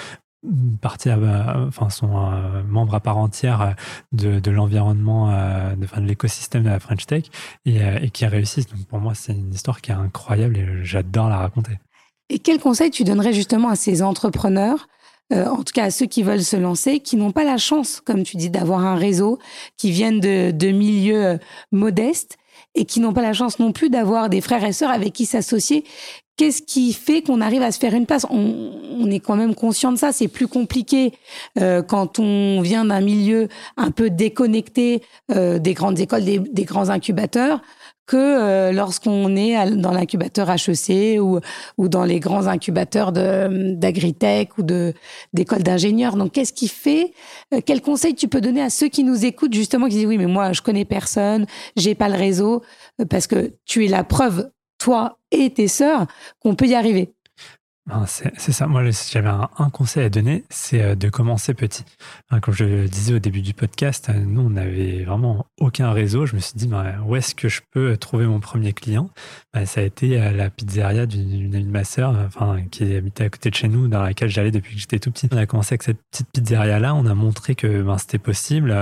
partie, 0.82 1.10
euh, 1.10 1.68
enfin, 1.68 1.90
sont 1.90 2.18
euh, 2.18 2.62
membres 2.64 2.94
à 2.94 3.00
part 3.00 3.18
entière 3.18 3.76
de, 4.12 4.52
l'environnement, 4.52 5.32
de, 5.76 5.86
de 5.86 6.06
l'écosystème 6.06 6.64
de 6.64 6.70
la 6.70 6.82
French 6.82 7.06
Tech 7.06 7.24
et, 7.66 7.80
et 8.02 8.10
qui 8.10 8.26
réussissent. 8.26 8.68
Donc 8.68 8.86
pour 8.88 9.00
moi, 9.00 9.16
c'est 9.16 9.32
une 9.32 9.54
histoire 9.54 9.80
qui 9.82 9.92
est 9.92 9.96
incroyable 9.96 10.58
et 10.58 10.84
j'adore 10.84 11.30
la 11.30 11.38
raconter. 11.38 11.80
Et 12.30 12.40
quel 12.40 12.60
conseil 12.60 12.92
tu 12.92 13.04
donnerais 13.04 13.34
justement 13.34 13.70
à 13.70 13.76
ces 13.76 14.02
entrepreneurs 14.02 14.88
euh, 15.34 15.46
en 15.46 15.64
tout 15.64 15.74
cas 15.74 15.86
à 15.86 15.92
ceux 15.92 16.06
qui 16.06 16.24
veulent 16.24 16.44
se 16.44 16.56
lancer, 16.56 17.00
qui 17.00 17.16
n'ont 17.16 17.32
pas 17.32 17.44
la 17.44 17.58
chance, 17.58 18.02
comme 18.02 18.24
tu 18.24 18.38
dis, 18.38 18.50
d'avoir 18.50 18.80
un 18.80 18.96
réseau, 18.96 19.40
qui 19.78 19.92
viennent 19.92 20.20
de, 20.20 20.52
de 20.52 20.68
milieux 20.68 21.26
euh, 21.26 21.38
modestes 21.72 22.38
et 22.76 22.86
qui 22.86 23.00
n'ont 23.00 23.14
pas 23.14 23.22
la 23.22 23.34
chance 23.34 23.60
non 23.60 23.72
plus 23.72 23.90
d'avoir 23.90 24.30
des 24.30 24.42
frères 24.42 24.64
et 24.64 24.74
sœurs 24.74 24.92
avec 24.92 25.14
qui 25.14 25.26
s'associer. 25.26 25.84
Qu'est-ce 26.38 26.62
qui 26.62 26.92
fait 26.92 27.22
qu'on 27.22 27.40
arrive 27.40 27.62
à 27.62 27.72
se 27.72 27.80
faire 27.80 27.94
une 27.94 28.06
place? 28.06 28.26
On, 28.30 28.72
on, 29.00 29.10
est 29.10 29.22
quand 29.22 29.38
même 29.38 29.56
conscient 29.56 29.94
de 29.94 29.98
ça. 29.98 30.12
C'est 30.12 30.28
plus 30.28 30.48
compliqué 30.48 31.14
euh, 31.60 31.82
quand 31.82 32.20
on 32.20 32.60
vient 32.62 32.84
d'un 32.84 33.00
milieu 33.00 33.48
un 33.78 33.92
peu 33.92 34.10
déconnecté 34.10 35.02
euh, 35.32 35.60
des 35.60 35.74
grandes 35.74 36.00
écoles, 36.00 36.26
des, 36.26 36.40
des 36.40 36.66
grands 36.66 36.90
incubateurs 36.90 37.62
que 38.06 38.18
euh, 38.18 38.72
lorsqu'on 38.72 39.36
est 39.36 39.72
dans 39.76 39.92
l'incubateur 39.92 40.50
HEC 40.50 41.20
ou, 41.22 41.40
ou 41.78 41.88
dans 41.88 42.04
les 42.04 42.20
grands 42.20 42.48
incubateurs 42.48 43.12
d'agritech 43.12 44.58
ou 44.58 44.64
d'écoles 45.34 45.64
d'ingénieurs. 45.64 46.16
Donc, 46.16 46.34
qu'est-ce 46.34 46.54
qui 46.54 46.68
fait 46.68 47.14
euh, 47.54 47.62
Quel 47.66 47.82
conseil 47.82 48.16
tu 48.16 48.28
peux 48.28 48.42
donner 48.42 48.62
à 48.62 48.70
ceux 48.70 48.88
qui 48.88 49.04
nous 49.04 49.26
écoutent 49.26 49.54
justement 49.54 49.88
qui 49.88 49.96
disent 49.96 50.06
oui, 50.06 50.18
mais 50.18 50.28
moi 50.28 50.54
je 50.54 50.62
connais 50.62 50.86
personne, 50.86 51.46
j'ai 51.76 51.96
pas 51.96 52.10
le 52.10 52.16
réseau, 52.16 52.62
euh, 53.02 53.06
parce 53.06 53.28
que 53.28 53.54
tu 53.66 53.86
es 53.86 53.88
la 53.88 54.04
preuve 54.04 54.50
toi 54.78 55.18
et 55.32 55.50
tes 55.52 55.68
sœurs 55.68 56.06
qu'on 56.40 56.56
peut 56.56 56.68
y 56.68 56.76
arriver? 56.76 57.14
C'est 58.08 58.52
ça. 58.52 58.66
Moi, 58.66 58.82
j'avais 59.12 59.30
un, 59.30 59.70
conseil 59.70 60.06
à 60.06 60.10
donner, 60.10 60.44
c'est 60.50 60.82
euh, 60.82 60.96
de 60.96 61.08
commencer 61.10 61.54
petit. 61.54 61.86
comme 62.42 62.54
je 62.54 62.64
le 62.64 62.88
disais 62.88 63.14
au 63.14 63.20
début 63.20 63.44
du 63.44 63.54
podcast, 63.54 64.10
euh, 64.10 64.14
nous, 64.14 64.42
on 64.42 64.50
n'avait 64.50 65.04
vraiment 65.04 65.46
aucun 65.60 65.92
réseau. 65.92 66.26
Je 66.26 66.36
me 66.36 66.42
suis 66.42 66.56
dit, 66.56 66.68
bah, 66.68 66.96
où 67.06 67.16
est-ce 67.16 67.36
que 67.36 67.48
je 67.48 67.62
peux 67.72 67.96
trouver 67.96 68.26
mon 68.26 68.40
premier 68.40 68.74
client? 68.74 69.12
Bah, 69.54 69.68
Ça 69.68 69.82
a 69.82 69.84
été 69.84 70.20
euh, 70.20 70.32
la 70.32 70.50
pizzeria 70.50 71.06
d'une 71.06 71.54
amie 71.54 71.64
de 71.64 71.70
ma 71.70 71.84
sœur, 71.84 72.16
enfin, 72.26 72.58
qui 72.72 72.96
habitait 72.96 73.26
à 73.26 73.30
côté 73.30 73.52
de 73.52 73.56
chez 73.56 73.68
nous, 73.68 73.88
dans 73.88 74.02
laquelle 74.02 74.30
j'allais 74.30 74.52
depuis 74.52 74.74
que 74.74 74.82
j'étais 74.82 74.98
tout 74.98 75.12
petit. 75.12 75.30
On 75.32 75.38
a 75.38 75.46
commencé 75.46 75.74
avec 75.74 75.84
cette 75.84 76.02
petite 76.10 76.30
pizzeria-là. 76.34 76.96
On 76.96 77.06
a 77.06 77.14
montré 77.14 77.54
que 77.54 77.84
ben, 77.84 78.00
c'était 78.00 78.18
possible. 78.18 78.76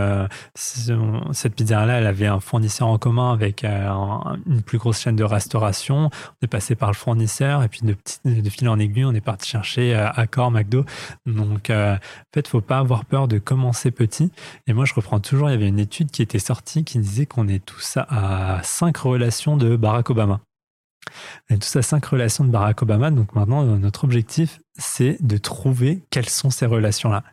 Cette 0.56 1.56
pizzeria-là, 1.56 2.00
elle 2.00 2.08
avait 2.08 2.28
un 2.28 2.40
fournisseur 2.40 2.88
en 2.88 2.98
commun 2.98 3.34
avec 3.34 3.66
une 3.66 4.62
plus 4.66 4.78
grosse 4.78 5.02
chaîne 5.02 5.18
de 5.18 5.26
restauration. 5.26 6.10
On 6.10 6.46
est 6.46 6.48
passé 6.48 6.76
par 6.76 6.90
le 6.90 6.96
fournisseur 6.96 7.64
et 7.64 7.68
puis 7.68 7.82
de, 7.84 7.96
de 8.26 8.50
fil 8.50 8.70
en 8.70 8.80
aiguille 8.80 8.93
on 8.98 9.14
est 9.14 9.22
parti 9.22 9.50
chercher 9.50 9.96
euh, 9.96 10.10
Accor, 10.12 10.52
McDo. 10.52 10.86
Donc, 11.26 11.70
euh, 11.70 11.96
en 11.96 12.00
fait, 12.34 12.48
faut 12.48 12.62
pas 12.62 12.78
avoir 12.80 13.06
peur 13.06 13.28
de 13.28 13.40
commencer 13.40 13.92
petit. 13.92 14.32
Et 14.68 14.74
moi, 14.74 14.86
je 14.86 14.94
reprends 14.94 15.20
toujours, 15.20 15.50
il 15.50 15.54
y 15.54 15.56
avait 15.56 15.68
une 15.68 15.80
étude 15.80 16.12
qui 16.12 16.22
était 16.22 16.40
sortie 16.40 16.84
qui 16.84 17.00
disait 17.00 17.26
qu'on 17.26 17.48
est 17.48 17.64
tous 17.64 17.98
à 17.98 18.60
cinq 18.64 18.98
relations 18.98 19.58
de 19.58 19.76
Barack 19.76 20.10
Obama. 20.10 20.42
On 21.50 21.56
est 21.56 21.58
tous 21.58 21.76
à 21.76 21.82
cinq 21.82 22.06
relations 22.06 22.44
de 22.44 22.50
Barack 22.50 22.82
Obama. 22.82 23.12
Donc 23.12 23.36
maintenant, 23.36 23.64
notre 23.64 24.04
objectif, 24.04 24.60
c'est 24.78 25.18
de 25.22 25.38
trouver 25.38 26.04
quelles 26.10 26.30
sont 26.30 26.50
ces 26.50 26.66
relations-là. 26.66 27.24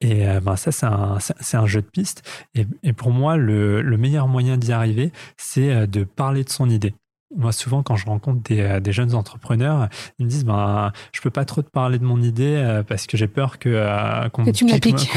Et 0.00 0.28
euh, 0.28 0.40
ben 0.40 0.56
ça, 0.56 0.72
c'est 0.72 1.56
un, 1.56 1.66
jeu 1.66 1.80
de 1.80 1.86
piste. 1.86 2.28
Et, 2.54 2.92
pour 2.92 3.10
moi, 3.10 3.36
le 3.36 3.96
meilleur 3.96 4.28
moyen 4.28 4.56
d'y 4.56 4.72
arriver, 4.72 5.12
c'est 5.36 5.86
de 5.86 6.04
parler 6.04 6.42
de 6.44 6.50
son 6.50 6.68
idée 6.68 6.94
moi, 7.36 7.52
souvent, 7.52 7.82
quand 7.82 7.96
je 7.96 8.06
rencontre 8.06 8.42
des, 8.42 8.60
euh, 8.60 8.80
des, 8.80 8.92
jeunes 8.92 9.14
entrepreneurs, 9.14 9.88
ils 10.18 10.26
me 10.26 10.30
disent 10.30 10.44
ben, 10.44 10.92
Je 11.12 11.20
peux 11.20 11.30
pas 11.30 11.44
trop 11.44 11.62
te 11.62 11.70
parler 11.70 11.98
de 11.98 12.04
mon 12.04 12.20
idée 12.20 12.56
euh, 12.56 12.82
parce 12.82 13.06
que 13.06 13.16
j'ai 13.16 13.28
peur 13.28 13.58
que, 13.58 13.68
euh, 13.68 14.28
qu'on, 14.28 14.50
tu 14.52 14.64
me 14.64 14.78
pique, 14.78 15.10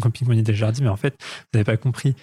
qu'on, 0.00 0.10
pique 0.10 0.26
mon 0.26 0.34
idée. 0.34 0.54
Je 0.54 0.60
leur 0.60 0.72
dis 0.72 0.82
Mais 0.82 0.88
en 0.88 0.96
fait, 0.96 1.14
vous 1.20 1.58
n'avez 1.58 1.64
pas 1.64 1.76
compris. 1.76 2.14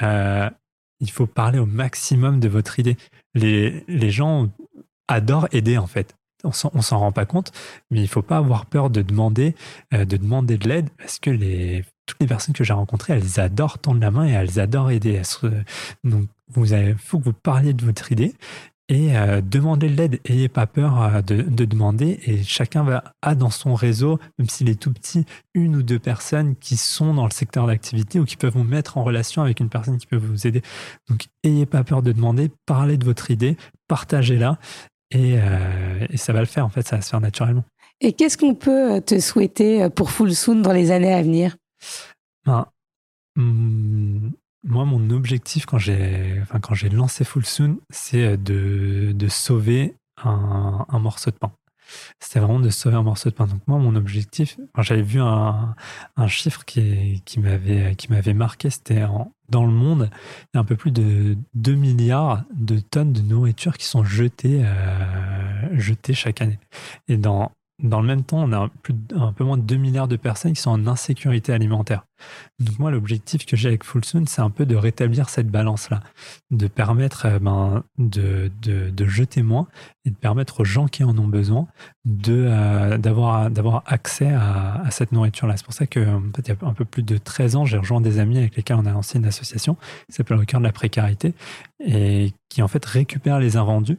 il 0.00 1.10
faut 1.10 1.26
parler 1.26 1.58
au 1.58 1.66
maximum 1.66 2.40
de 2.40 2.48
votre 2.48 2.78
idée. 2.78 2.96
Les, 3.34 3.84
les 3.88 4.10
gens 4.10 4.48
adorent 5.08 5.48
aider, 5.52 5.78
en 5.78 5.86
fait. 5.86 6.14
On 6.44 6.52
s'en, 6.52 6.80
s'en 6.80 6.98
rend 6.98 7.12
pas 7.12 7.24
compte, 7.24 7.52
mais 7.92 8.00
il 8.00 8.08
faut 8.08 8.22
pas 8.22 8.38
avoir 8.38 8.66
peur 8.66 8.90
de 8.90 9.00
demander, 9.00 9.54
de 9.92 10.16
demander 10.16 10.58
de 10.58 10.68
l'aide 10.68 10.88
parce 10.98 11.20
que 11.20 11.30
les, 11.30 11.84
toutes 12.06 12.20
les 12.20 12.26
personnes 12.26 12.54
que 12.54 12.64
j'ai 12.64 12.72
rencontrées, 12.72 13.12
elles 13.12 13.38
adorent 13.38 13.78
tendre 13.78 14.00
la 14.00 14.10
main 14.10 14.26
et 14.26 14.32
elles 14.32 14.58
adorent 14.58 14.90
aider. 14.90 15.22
donc, 16.02 16.26
vous 16.48 16.72
avez, 16.72 16.94
faut 16.94 17.18
que 17.18 17.24
vous 17.24 17.32
parliez 17.32 17.72
de 17.72 17.84
votre 17.84 18.10
idée 18.12 18.34
et 18.88 19.16
euh, 19.16 19.40
demandez 19.40 19.88
de 19.88 19.94
l'aide. 19.94 20.20
Ayez 20.24 20.48
pas 20.48 20.66
peur 20.66 21.02
euh, 21.02 21.22
de, 21.22 21.64
demander 21.64 22.20
et 22.26 22.42
chacun 22.42 22.82
va, 22.82 23.04
a 23.22 23.34
dans 23.34 23.50
son 23.50 23.74
réseau, 23.74 24.18
même 24.38 24.48
s'il 24.48 24.68
est 24.68 24.80
tout 24.80 24.92
petit, 24.92 25.24
une 25.54 25.76
ou 25.76 25.82
deux 25.82 25.98
personnes 25.98 26.56
qui 26.56 26.76
sont 26.76 27.14
dans 27.14 27.24
le 27.24 27.30
secteur 27.30 27.66
d'activité 27.66 28.20
ou 28.20 28.24
qui 28.24 28.36
peuvent 28.36 28.54
vous 28.54 28.64
mettre 28.64 28.98
en 28.98 29.04
relation 29.04 29.42
avec 29.42 29.60
une 29.60 29.68
personne 29.68 29.98
qui 29.98 30.06
peut 30.06 30.16
vous 30.16 30.46
aider. 30.46 30.62
Donc, 31.08 31.26
ayez 31.44 31.66
pas 31.66 31.84
peur 31.84 32.02
de 32.02 32.12
demander, 32.12 32.50
parlez 32.66 32.96
de 32.96 33.04
votre 33.04 33.30
idée, 33.30 33.56
partagez-la 33.88 34.58
et, 35.10 35.36
euh, 35.38 36.06
et 36.10 36.16
ça 36.16 36.32
va 36.32 36.40
le 36.40 36.46
faire. 36.46 36.66
En 36.66 36.70
fait, 36.70 36.86
ça 36.86 36.96
va 36.96 37.02
se 37.02 37.10
faire 37.10 37.20
naturellement. 37.20 37.64
Et 38.00 38.12
qu'est-ce 38.12 38.36
qu'on 38.36 38.54
peut 38.54 39.00
te 39.00 39.20
souhaiter 39.20 39.88
pour 39.90 40.10
Full 40.10 40.34
Soon 40.34 40.56
dans 40.56 40.72
les 40.72 40.90
années 40.90 41.14
à 41.14 41.22
venir? 41.22 41.56
Ben, 42.44 42.66
hmm, 43.36 44.11
moi, 44.64 44.84
mon 44.84 45.10
objectif 45.10 45.66
quand 45.66 45.78
j'ai 45.78 46.38
enfin, 46.42 46.60
quand 46.60 46.74
j'ai 46.74 46.88
lancé 46.88 47.24
Full 47.24 47.44
Soon, 47.44 47.78
c'est 47.90 48.36
de, 48.36 49.12
de 49.12 49.28
sauver 49.28 49.96
un, 50.22 50.86
un, 50.88 50.98
morceau 50.98 51.30
de 51.30 51.36
pain. 51.36 51.52
C'était 52.20 52.38
vraiment 52.40 52.60
de 52.60 52.70
sauver 52.70 52.96
un 52.96 53.02
morceau 53.02 53.30
de 53.30 53.34
pain. 53.34 53.46
Donc 53.46 53.60
moi, 53.66 53.78
mon 53.78 53.96
objectif, 53.96 54.56
j'avais 54.78 55.02
vu 55.02 55.20
un, 55.20 55.74
un, 56.16 56.26
chiffre 56.28 56.64
qui, 56.64 57.22
qui 57.24 57.40
m'avait 57.40 57.96
qui 57.96 58.10
m'avait 58.10 58.34
marqué, 58.34 58.70
c'était 58.70 59.04
dans 59.48 59.66
le 59.66 59.72
monde, 59.72 60.08
il 60.12 60.56
y 60.56 60.58
a 60.58 60.60
un 60.60 60.64
peu 60.64 60.76
plus 60.76 60.90
de 60.90 61.36
2 61.54 61.74
milliards 61.74 62.42
de 62.54 62.78
tonnes 62.78 63.12
de 63.12 63.20
nourriture 63.20 63.76
qui 63.76 63.84
sont 63.84 64.02
jetées, 64.02 64.62
euh, 64.64 65.78
jetées 65.78 66.14
chaque 66.14 66.40
année. 66.40 66.58
Et 67.08 67.18
dans 67.18 67.52
dans 67.82 68.00
le 68.00 68.06
même 68.06 68.22
temps, 68.22 68.44
on 68.44 68.52
a 68.52 68.70
un 69.16 69.32
peu 69.32 69.44
moins 69.44 69.58
de 69.58 69.62
2 69.62 69.76
milliards 69.76 70.08
de 70.08 70.16
personnes 70.16 70.52
qui 70.52 70.60
sont 70.60 70.70
en 70.70 70.86
insécurité 70.86 71.52
alimentaire. 71.52 72.04
Donc 72.60 72.78
moi, 72.78 72.90
l'objectif 72.90 73.44
que 73.44 73.56
j'ai 73.56 73.68
avec 73.68 73.82
Fullsoon, 73.82 74.24
c'est 74.26 74.40
un 74.40 74.50
peu 74.50 74.66
de 74.66 74.76
rétablir 74.76 75.28
cette 75.28 75.48
balance-là, 75.48 76.00
de 76.50 76.68
permettre 76.68 77.26
euh, 77.26 77.38
ben, 77.40 77.82
de, 77.98 78.50
de, 78.62 79.06
jeter 79.06 79.42
moins 79.42 79.66
et 80.04 80.10
de 80.10 80.14
permettre 80.14 80.60
aux 80.60 80.64
gens 80.64 80.86
qui 80.86 81.02
en 81.02 81.16
ont 81.18 81.26
besoin 81.26 81.66
de 82.04 82.46
euh, 82.48 82.98
d'avoir 82.98 83.50
d'avoir 83.50 83.82
accès 83.86 84.32
à, 84.32 84.84
cette 84.90 85.10
nourriture-là. 85.10 85.56
C'est 85.56 85.64
pour 85.64 85.74
ça 85.74 85.86
que 85.86 86.00
il 86.00 86.48
y 86.48 86.52
a 86.52 86.56
un 86.62 86.74
peu 86.74 86.84
plus 86.84 87.02
de 87.02 87.18
13 87.18 87.56
ans, 87.56 87.64
j'ai 87.64 87.78
rejoint 87.78 88.00
des 88.00 88.20
amis 88.20 88.38
avec 88.38 88.56
lesquels 88.56 88.76
on 88.76 88.86
a 88.86 88.92
lancé 88.92 89.18
une 89.18 89.26
association 89.26 89.74
qui 90.06 90.12
s'appelle 90.12 90.38
Au 90.38 90.44
cœur 90.44 90.60
de 90.60 90.66
la 90.66 90.72
précarité 90.72 91.34
et 91.84 92.32
qui 92.48 92.62
en 92.62 92.68
fait 92.68 92.84
récupère 92.84 93.40
les 93.40 93.56
invendus 93.56 93.98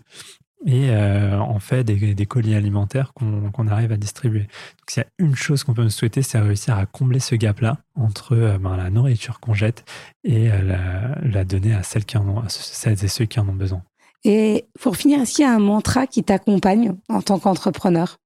et 0.65 0.89
euh, 0.89 1.39
on 1.41 1.59
fait 1.59 1.83
des, 1.83 2.25
colis 2.25 2.55
alimentaires 2.55 3.13
qu'on 3.13 3.67
arrive 3.67 3.91
à 3.91 3.97
distribuer. 3.97 4.41
Donc 4.43 4.89
s'il 4.89 5.03
y 5.03 5.05
a 5.05 5.09
une 5.19 5.35
chose 5.35 5.63
qu'on 5.63 5.73
peut 5.73 5.83
me 5.83 5.89
souhaiter, 5.89 6.21
c'est 6.21 6.39
réussir 6.39 6.77
à 6.77 6.85
combler 6.85 7.19
ce 7.19 7.35
gap-là 7.35 7.77
entre 7.95 8.35
euh, 8.35 8.57
ben, 8.57 8.77
la 8.77 8.89
nourriture 8.89 9.39
qu'on 9.39 9.53
jette 9.53 9.83
et 10.23 10.49
euh, 10.51 11.15
la, 11.21 11.43
donner 11.43 11.73
à 11.73 11.83
celles, 11.83 12.05
qui 12.05 12.17
en 12.17 12.27
ont, 12.29 12.43
celles 12.47 13.03
et 13.03 13.07
ceux 13.09 13.25
qui 13.25 13.39
en 13.39 13.49
ont 13.49 13.53
besoin. 13.53 13.83
Et 14.23 14.65
pour 14.79 14.95
finir, 14.95 15.21
est-ce 15.21 15.33
qu'il 15.35 15.45
y 15.45 15.47
a 15.47 15.53
un 15.53 15.59
mantra 15.59 16.07
qui 16.07 16.23
t'accompagne 16.23 16.95
en 17.09 17.21
tant 17.21 17.39
qu'entrepreneur? 17.39 18.17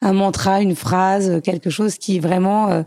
Un 0.00 0.12
mantra, 0.12 0.62
une 0.62 0.76
phrase, 0.76 1.42
quelque 1.42 1.70
chose 1.70 1.98
qui 1.98 2.20
vraiment, 2.20 2.84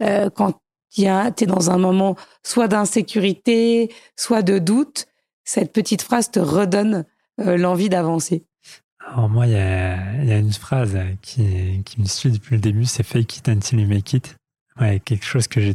quand 0.00 0.58
tu 0.90 1.04
es 1.04 1.46
dans 1.46 1.70
un 1.70 1.76
moment 1.76 2.16
soit 2.42 2.68
d'insécurité, 2.68 3.92
soit 4.16 4.42
de 4.42 4.58
doute, 4.58 5.06
cette 5.44 5.72
petite 5.72 6.02
phrase 6.02 6.30
te 6.30 6.40
redonne 6.40 6.94
euh, 6.94 7.02
l'envie 7.38 7.88
d'avancer 7.88 8.44
Alors 9.06 9.28
moi, 9.28 9.46
il 9.46 9.52
y 9.52 9.56
a, 9.56 10.38
une 10.38 10.52
phrase 10.52 10.98
qui, 11.22 11.82
qui, 11.84 12.00
me 12.00 12.06
suit 12.06 12.30
depuis 12.30 12.56
le 12.56 12.60
début, 12.60 12.84
c'est 12.84 13.02
fake 13.02 13.38
it 13.38 13.48
until 13.48 13.80
you 13.80 13.88
make 13.88 14.12
it. 14.12 14.36
Ouais, 14.80 15.00
quelque 15.00 15.24
chose 15.24 15.48
que 15.48 15.60
j'ai 15.60 15.74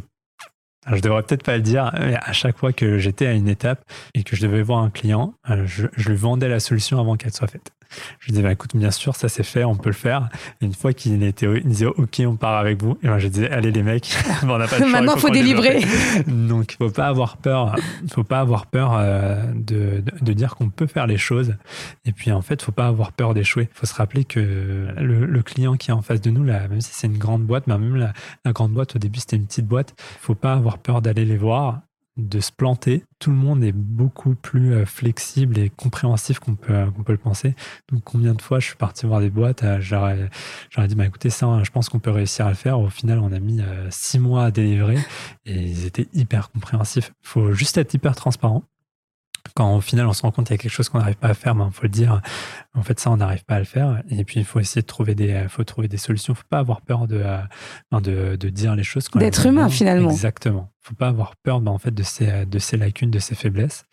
je 0.86 1.00
devrais 1.00 1.22
peut-être 1.22 1.44
pas 1.44 1.56
le 1.56 1.62
dire, 1.62 1.92
mais 1.98 2.16
à 2.16 2.32
chaque 2.32 2.58
fois 2.58 2.72
que 2.72 2.98
j'étais 2.98 3.26
à 3.26 3.32
une 3.32 3.48
étape 3.48 3.84
et 4.14 4.24
que 4.24 4.34
je 4.34 4.42
devais 4.42 4.62
voir 4.62 4.80
un 4.80 4.90
client, 4.90 5.34
euh, 5.50 5.64
je, 5.66 5.86
je 5.96 6.08
lui 6.08 6.16
vendais 6.16 6.48
la 6.48 6.60
solution 6.60 6.98
avant 6.98 7.16
qu'elle 7.16 7.32
soit 7.32 7.48
faite. 7.48 7.72
Je 8.20 8.26
lui 8.26 8.32
disais, 8.32 8.42
bah, 8.42 8.52
écoute, 8.52 8.74
bien 8.76 8.90
sûr, 8.90 9.16
ça 9.16 9.28
c'est 9.28 9.42
fait, 9.42 9.64
on 9.64 9.76
peut 9.76 9.90
le 9.90 9.94
faire. 9.94 10.28
une 10.60 10.74
fois 10.74 10.92
qu'il 10.92 11.22
était, 11.22 11.46
il 11.56 11.68
disait, 11.68 11.86
OK, 11.86 12.22
on 12.26 12.36
part 12.36 12.56
avec 12.58 12.82
vous. 12.82 12.98
Et 13.02 13.08
moi, 13.08 13.18
je 13.18 13.28
disais, 13.28 13.50
allez 13.50 13.72
les 13.72 13.82
mecs, 13.82 14.14
on 14.42 14.58
n'a 14.58 14.66
pas 14.66 14.78
choix, 14.78 14.86
Maintenant, 14.88 15.14
il 15.16 15.20
faut, 15.20 15.30
délivrer. 15.30 15.84
Donc, 16.26 16.74
il 16.74 16.76
faut 16.76 16.90
pas 16.90 17.06
avoir 17.06 17.36
peur, 17.36 17.74
faut 18.10 18.24
pas 18.24 18.40
avoir 18.40 18.66
peur 18.66 18.94
euh, 18.94 19.42
de, 19.54 20.02
de, 20.20 20.32
dire 20.32 20.54
qu'on 20.56 20.70
peut 20.70 20.86
faire 20.86 21.06
les 21.06 21.18
choses. 21.18 21.56
Et 22.04 22.12
puis, 22.12 22.32
en 22.32 22.42
fait, 22.42 22.62
faut 22.62 22.72
pas 22.72 22.86
avoir 22.86 23.12
peur 23.12 23.34
d'échouer. 23.34 23.68
Il 23.74 23.78
faut 23.78 23.86
se 23.86 23.94
rappeler 23.94 24.24
que 24.24 24.40
le, 24.40 25.42
client 25.42 25.76
qui 25.76 25.90
est 25.90 25.94
en 25.94 26.02
face 26.02 26.20
de 26.20 26.30
nous, 26.30 26.44
là, 26.44 26.68
même 26.68 26.80
si 26.80 26.90
c'est 26.92 27.08
une 27.08 27.18
grande 27.18 27.42
boîte, 27.42 27.66
mais 27.66 27.76
même 27.76 27.96
la, 27.96 28.12
la 28.44 28.52
grande 28.52 28.72
boîte, 28.72 28.94
au 28.94 28.98
début, 29.00 29.18
c'était 29.18 29.36
une 29.36 29.46
petite 29.46 29.66
boîte, 29.66 29.94
faut 30.20 30.36
pas 30.36 30.52
avoir 30.52 30.71
peur 30.78 31.02
d'aller 31.02 31.24
les 31.24 31.36
voir 31.36 31.80
de 32.16 32.40
se 32.40 32.52
planter. 32.52 33.04
Tout 33.18 33.30
le 33.30 33.36
monde 33.36 33.64
est 33.64 33.72
beaucoup 33.72 34.34
plus 34.34 34.74
euh, 34.74 34.84
flexible 34.84 35.58
et 35.58 35.70
compréhensif 35.70 36.38
qu'on 36.38 36.56
peut, 36.56 36.74
euh, 36.74 36.86
peut 36.86 37.12
le 37.12 37.18
penser. 37.18 37.54
Donc, 37.90 38.02
combien 38.04 38.34
de 38.34 38.42
fois 38.42 38.60
je 38.60 38.66
suis 38.66 38.76
parti 38.76 39.06
voir 39.06 39.20
des 39.20 39.30
boîtes, 39.30 39.62
euh, 39.62 39.80
j'aurais, 39.80 40.28
dit, 40.88 40.94
bah, 40.94 41.06
écoutez, 41.06 41.30
ça, 41.30 41.62
je 41.62 41.70
pense 41.70 41.88
qu'on 41.88 42.00
peut 42.00 42.10
réussir 42.10 42.46
à 42.46 42.50
le 42.50 42.54
faire. 42.54 42.78
Au 42.80 42.90
final, 42.90 43.18
on 43.18 43.32
a 43.32 43.40
mis 43.40 43.60
six 43.90 44.18
mois 44.18 44.44
à 44.44 44.50
délivrer 44.50 44.98
et 45.46 45.54
ils 45.54 45.86
étaient 45.86 46.08
hyper 46.12 46.50
compréhensifs. 46.50 47.12
Il 47.22 47.28
faut 47.28 47.52
juste 47.52 47.78
être 47.78 47.94
hyper 47.94 48.14
transparent 48.14 48.64
quand 49.54 49.76
au 49.76 49.80
final 49.80 50.06
on 50.06 50.12
se 50.12 50.22
rend 50.22 50.30
compte 50.30 50.46
qu'il 50.46 50.54
y 50.54 50.58
a 50.58 50.62
quelque 50.62 50.72
chose 50.72 50.88
qu'on 50.88 50.98
n'arrive 50.98 51.16
pas 51.16 51.28
à 51.28 51.34
faire, 51.34 51.52
il 51.54 51.58
ben, 51.58 51.70
faut 51.70 51.82
le 51.82 51.88
dire. 51.88 52.20
En 52.74 52.82
fait, 52.82 52.98
ça, 52.98 53.10
on 53.10 53.16
n'arrive 53.16 53.44
pas 53.44 53.56
à 53.56 53.58
le 53.58 53.64
faire. 53.64 54.02
Et 54.08 54.24
puis, 54.24 54.40
il 54.40 54.46
faut 54.46 54.60
essayer 54.60 54.82
de 54.82 54.86
trouver 54.86 55.14
des, 55.14 55.46
faut 55.48 55.64
trouver 55.64 55.88
des 55.88 55.96
solutions. 55.96 56.32
Il 56.32 56.36
ne 56.36 56.38
faut 56.38 56.48
pas 56.48 56.58
avoir 56.58 56.80
peur 56.80 57.06
de, 57.06 57.22
ben, 57.90 58.00
de, 58.00 58.36
de, 58.36 58.48
dire 58.48 58.74
les 58.74 58.82
choses. 58.82 59.08
D'être 59.14 59.46
humain, 59.46 59.68
finalement. 59.68 60.10
Exactement. 60.10 60.70
Il 60.70 60.84
ne 60.84 60.88
faut 60.88 60.94
pas 60.94 61.08
avoir 61.08 61.36
peur 61.36 61.60
ben, 61.60 61.70
en 61.70 61.78
fait, 61.78 61.92
de, 61.92 62.02
ces, 62.02 62.46
de 62.46 62.58
ces 62.58 62.76
lacunes, 62.76 63.10
de 63.10 63.18
ces 63.18 63.34
faiblesses. 63.34 63.84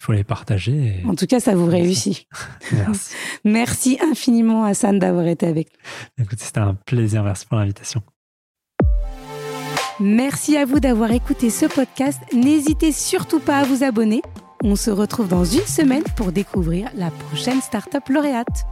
Il 0.00 0.04
faut 0.04 0.12
les 0.12 0.24
partager. 0.24 1.02
En 1.06 1.14
tout 1.14 1.26
cas, 1.26 1.40
ça 1.40 1.56
vous 1.56 1.66
réussit. 1.66 2.28
Merci. 2.72 3.14
Merci 3.44 3.98
infiniment, 4.00 4.64
Hassan, 4.64 4.98
d'avoir 4.98 5.26
été 5.26 5.46
avec 5.46 5.68
nous. 6.18 6.24
Écoute, 6.24 6.38
c'était 6.38 6.60
un 6.60 6.74
plaisir. 6.74 7.24
Merci 7.24 7.46
pour 7.46 7.58
l'invitation. 7.58 8.02
Merci 10.00 10.56
à 10.56 10.64
vous 10.64 10.78
d'avoir 10.78 11.10
écouté 11.10 11.50
ce 11.50 11.66
podcast. 11.66 12.20
N'hésitez 12.32 12.92
surtout 12.92 13.40
pas 13.40 13.58
à 13.58 13.64
vous 13.64 13.82
abonner 13.82 14.22
on 14.64 14.76
se 14.76 14.90
retrouve 14.90 15.28
dans 15.28 15.44
une 15.44 15.66
semaine 15.66 16.04
pour 16.16 16.32
découvrir 16.32 16.90
la 16.94 17.10
prochaine 17.10 17.60
startup 17.60 18.08
lauréate. 18.08 18.66